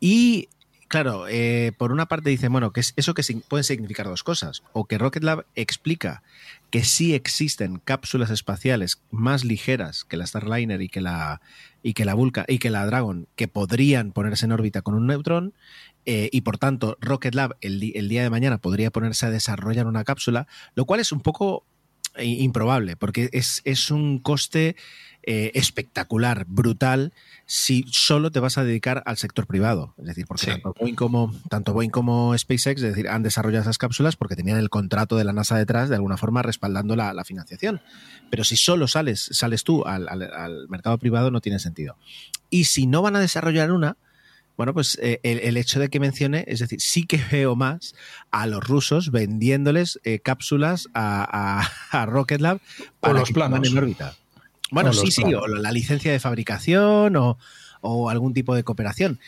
[0.00, 0.48] Y
[0.90, 4.64] claro, eh, por una parte dice, bueno, que es eso que puede significar dos cosas.
[4.72, 6.22] O que Rocket Lab explica
[6.70, 11.40] que sí existen cápsulas espaciales más ligeras que la Starliner y que la,
[11.84, 15.06] y que la Vulca y que la Dragon que podrían ponerse en órbita con un
[15.06, 15.54] neutrón.
[16.06, 19.86] Eh, y por tanto, Rocket Lab el, el día de mañana podría ponerse a desarrollar
[19.86, 21.64] una cápsula, lo cual es un poco
[22.18, 24.76] improbable, porque es, es un coste
[25.22, 27.12] eh, espectacular, brutal,
[27.44, 29.94] si solo te vas a dedicar al sector privado.
[29.98, 30.50] Es decir, porque sí.
[30.50, 34.56] tanto, Boeing como, tanto Boeing como SpaceX es decir, han desarrollado esas cápsulas porque tenían
[34.56, 37.82] el contrato de la NASA detrás, de alguna forma respaldando la, la financiación.
[38.30, 41.96] Pero si solo sales, sales tú al, al, al mercado privado, no tiene sentido.
[42.48, 43.98] Y si no van a desarrollar una,
[44.60, 47.94] bueno, pues eh, el, el, hecho de que mencione, es decir, sí que veo más
[48.30, 52.60] a los rusos vendiéndoles eh, cápsulas a, a, a, Rocket Lab
[53.00, 54.16] para los que planos en órbita.
[54.70, 57.38] Bueno, sí, sí, o la licencia de fabricación o,
[57.80, 59.18] o, algún tipo de cooperación.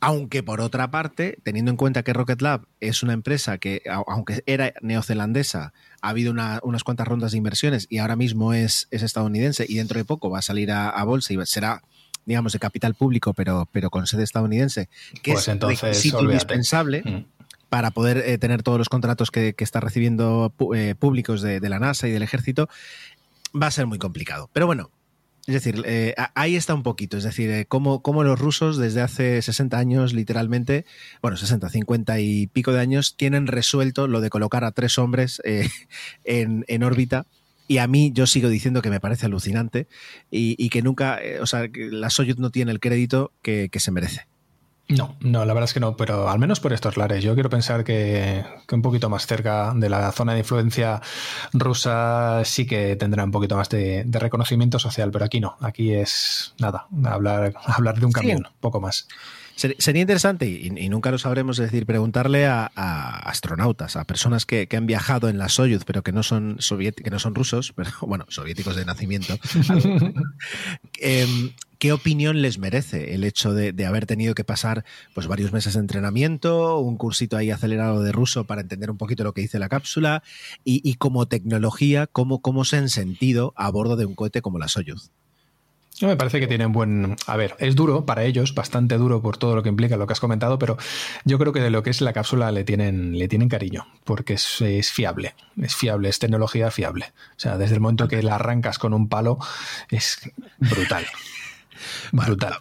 [0.00, 4.44] Aunque por otra parte, teniendo en cuenta que Rocket Lab es una empresa que, aunque
[4.46, 5.72] era neozelandesa,
[6.02, 9.74] ha habido una, unas cuantas rondas de inversiones y ahora mismo es, es estadounidense y
[9.74, 11.82] dentro de poco va a salir a, a bolsa y será
[12.26, 14.88] digamos, de capital público, pero, pero con sede estadounidense,
[15.22, 16.34] que pues es entonces, requisito olvídate.
[16.34, 17.24] indispensable mm.
[17.70, 21.68] para poder eh, tener todos los contratos que, que está recibiendo eh, públicos de, de,
[21.68, 22.68] la NASA y del ejército,
[23.60, 24.50] va a ser muy complicado.
[24.52, 24.90] Pero bueno,
[25.46, 29.00] es decir, eh, ahí está un poquito, es decir, eh, cómo, cómo, los rusos desde
[29.00, 30.84] hace 60 años, literalmente,
[31.22, 35.40] bueno, 60, 50 y pico de años, tienen resuelto lo de colocar a tres hombres
[35.44, 35.68] eh,
[36.24, 37.26] en, en órbita
[37.68, 39.88] y a mí yo sigo diciendo que me parece alucinante
[40.30, 43.68] y, y que nunca, eh, o sea, que la Soyuz no tiene el crédito que,
[43.70, 44.26] que, se merece.
[44.88, 47.24] No, no, la verdad es que no, pero al menos por estos lares.
[47.24, 51.00] Yo quiero pensar que, que, un poquito más cerca de la zona de influencia
[51.52, 55.56] rusa sí que tendrá un poquito más de, de reconocimiento social, pero aquí no.
[55.60, 58.54] Aquí es nada, hablar, hablar de un camión, sí.
[58.60, 59.08] poco más.
[59.56, 64.44] Sería interesante, y, y, nunca lo sabremos, es decir, preguntarle a, a astronautas, a personas
[64.44, 67.72] que, que, han viajado en la Soyuz, pero que no son que no son rusos,
[67.74, 69.38] pero bueno, soviéticos de nacimiento,
[71.00, 71.26] eh,
[71.78, 74.84] ¿qué opinión les merece el hecho de, de, haber tenido que pasar
[75.14, 79.24] pues, varios meses de entrenamiento, un cursito ahí acelerado de ruso para entender un poquito
[79.24, 80.22] lo que dice la cápsula,
[80.64, 84.58] y, y como tecnología, cómo, cómo se han sentido a bordo de un cohete como
[84.58, 85.12] la Soyuz?
[86.02, 87.16] Me parece que tienen buen.
[87.26, 90.12] A ver, es duro para ellos, bastante duro por todo lo que implica lo que
[90.12, 90.76] has comentado, pero
[91.24, 94.34] yo creo que de lo que es la cápsula le tienen, le tienen cariño, porque
[94.34, 97.12] es, es fiable, es fiable, es tecnología fiable.
[97.30, 99.38] O sea, desde el momento que la arrancas con un palo,
[99.88, 100.20] es
[100.58, 101.06] brutal.
[102.12, 102.54] Brutal.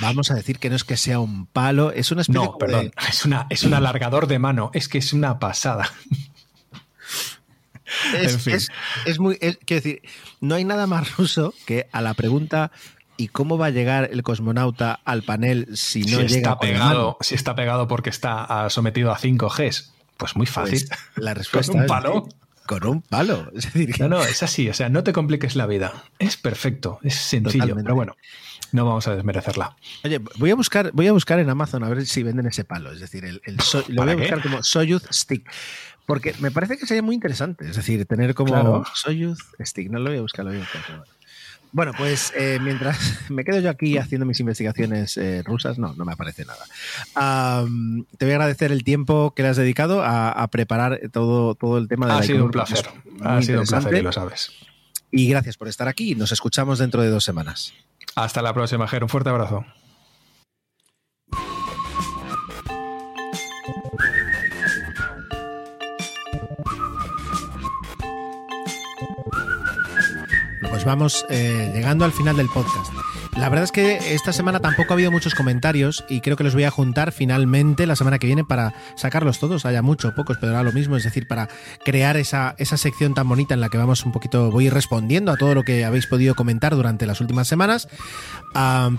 [0.00, 2.86] Vamos a decir que no es que sea un palo, es una especie No, perdón,
[2.86, 3.08] de...
[3.08, 5.90] es, una, es un alargador de mano, es que es una pasada.
[8.20, 8.54] Es, en fin.
[8.54, 8.68] es,
[9.06, 9.38] es muy.
[9.40, 10.02] Es, quiero decir,
[10.40, 12.70] no hay nada más ruso que a la pregunta.
[13.18, 17.18] ¿Y cómo va a llegar el cosmonauta al panel si no si llega está pegado?
[17.20, 19.90] Si está pegado porque está sometido a 5Gs.
[20.16, 20.82] Pues muy fácil.
[20.88, 22.26] Pues la respuesta ¿Con un palo?
[22.26, 22.34] Es,
[22.66, 23.50] con un palo.
[23.54, 24.68] Es decir, no, no, es así.
[24.68, 25.92] O sea, no te compliques la vida.
[26.18, 27.60] Es perfecto, es sencillo.
[27.60, 27.82] Totalmente.
[27.84, 28.16] Pero bueno,
[28.72, 29.76] no vamos a desmerecerla.
[30.04, 32.92] Oye, voy a buscar, voy a buscar en Amazon a ver si venden ese palo.
[32.92, 34.48] Es decir, el, el so, lo voy a buscar qué?
[34.48, 35.50] como Soyuz Stick.
[36.12, 37.66] Porque me parece que sería muy interesante.
[37.66, 38.84] Es decir, tener como claro.
[38.94, 39.88] Soyuz Stick.
[39.90, 41.04] No lo voy a buscar, lo voy a buscar.
[41.72, 42.98] Bueno, pues eh, mientras
[43.30, 47.62] me quedo yo aquí haciendo mis investigaciones eh, rusas, no, no me aparece nada.
[47.62, 51.54] Um, te voy a agradecer el tiempo que le has dedicado a, a preparar todo,
[51.54, 52.86] todo el tema de ha la sido un placer.
[53.22, 54.50] Ha sido un placer y lo sabes.
[55.10, 56.14] Y gracias por estar aquí.
[56.14, 57.72] Nos escuchamos dentro de dos semanas.
[58.16, 59.02] Hasta la próxima, Ger.
[59.02, 59.64] Un fuerte abrazo.
[70.84, 72.92] Vamos eh, llegando al final del podcast.
[73.36, 76.54] La verdad es que esta semana tampoco ha habido muchos comentarios y creo que los
[76.54, 80.52] voy a juntar finalmente la semana que viene para sacarlos todos, haya mucho, pocos, pero
[80.52, 81.48] ahora lo mismo, es decir, para
[81.84, 85.36] crear esa, esa sección tan bonita en la que vamos un poquito, voy respondiendo a
[85.36, 87.88] todo lo que habéis podido comentar durante las últimas semanas,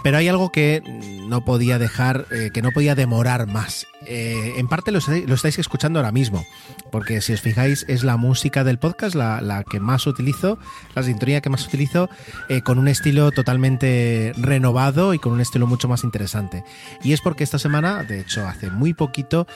[0.03, 0.82] pero hay algo que
[1.28, 3.86] no podía dejar, eh, que no podía demorar más.
[4.08, 6.46] Eh, en parte lo, estáis escuchando ahora mismo,
[6.92, 10.58] porque si os fijáis es la música del podcast la, que más utilizo,
[10.96, 12.10] la sintonía que más utilizo,
[12.50, 16.64] eh, con un estilo totalmente renovado y con un estilo mucho más interesante.
[17.04, 19.48] Y es porque esta semana, de hecho hace muy poquito,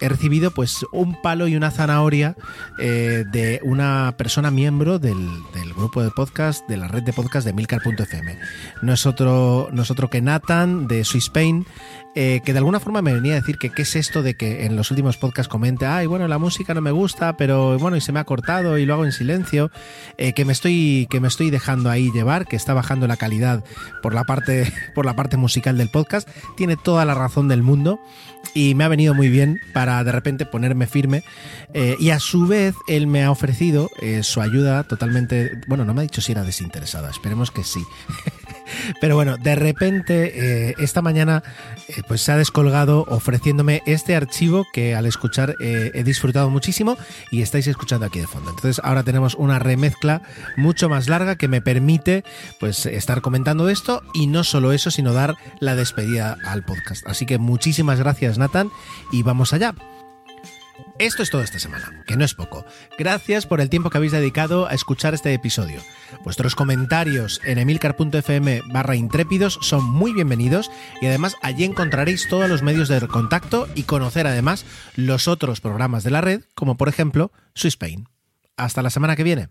[0.00, 2.36] he recibido pues un palo y una zanahoria
[2.78, 5.18] eh, de una persona miembro del,
[5.76, 8.38] grupo de podcast, de la red de podcast de Milcar.fm.
[8.82, 9.68] No es otro,
[10.10, 11.66] que Nathan de Swiss Spain,
[12.18, 14.64] eh, que de alguna forma me venía a decir que qué es esto de que
[14.64, 18.00] en los últimos podcasts comente, ay, bueno, la música no me gusta, pero bueno, y
[18.00, 19.70] se me ha cortado y lo hago en silencio,
[20.16, 23.62] eh, que me estoy que me estoy dejando ahí llevar, que está bajando la calidad
[24.00, 26.26] por la parte por la parte musical del podcast,
[26.56, 28.00] tiene toda la razón del mundo
[28.54, 31.22] y me ha venido muy bien para de repente ponerme firme
[31.74, 33.90] eh, y a su vez él me ha ofrecido
[34.22, 37.84] su ayuda totalmente, bueno, no me ha dicho si era desinteresada, esperemos que sí.
[39.00, 41.42] Pero bueno, de repente esta mañana
[42.08, 46.96] pues se ha descolgado ofreciéndome este archivo que al escuchar eh, he disfrutado muchísimo
[47.30, 48.50] y estáis escuchando aquí de fondo.
[48.50, 50.22] Entonces ahora tenemos una remezcla
[50.56, 52.24] mucho más larga que me permite
[52.60, 57.06] pues estar comentando esto y no solo eso, sino dar la despedida al podcast.
[57.06, 58.70] Así que muchísimas gracias Nathan
[59.12, 59.74] y vamos allá.
[60.98, 62.64] Esto es todo esta semana, que no es poco.
[62.96, 65.82] Gracias por el tiempo que habéis dedicado a escuchar este episodio.
[66.24, 70.70] Vuestros comentarios en emilcar.fm barra intrépidos son muy bienvenidos
[71.02, 74.64] y además allí encontraréis todos los medios de contacto y conocer además
[74.94, 77.30] los otros programas de la red, como por ejemplo
[77.78, 78.08] Pain.
[78.56, 79.50] Hasta la semana que viene.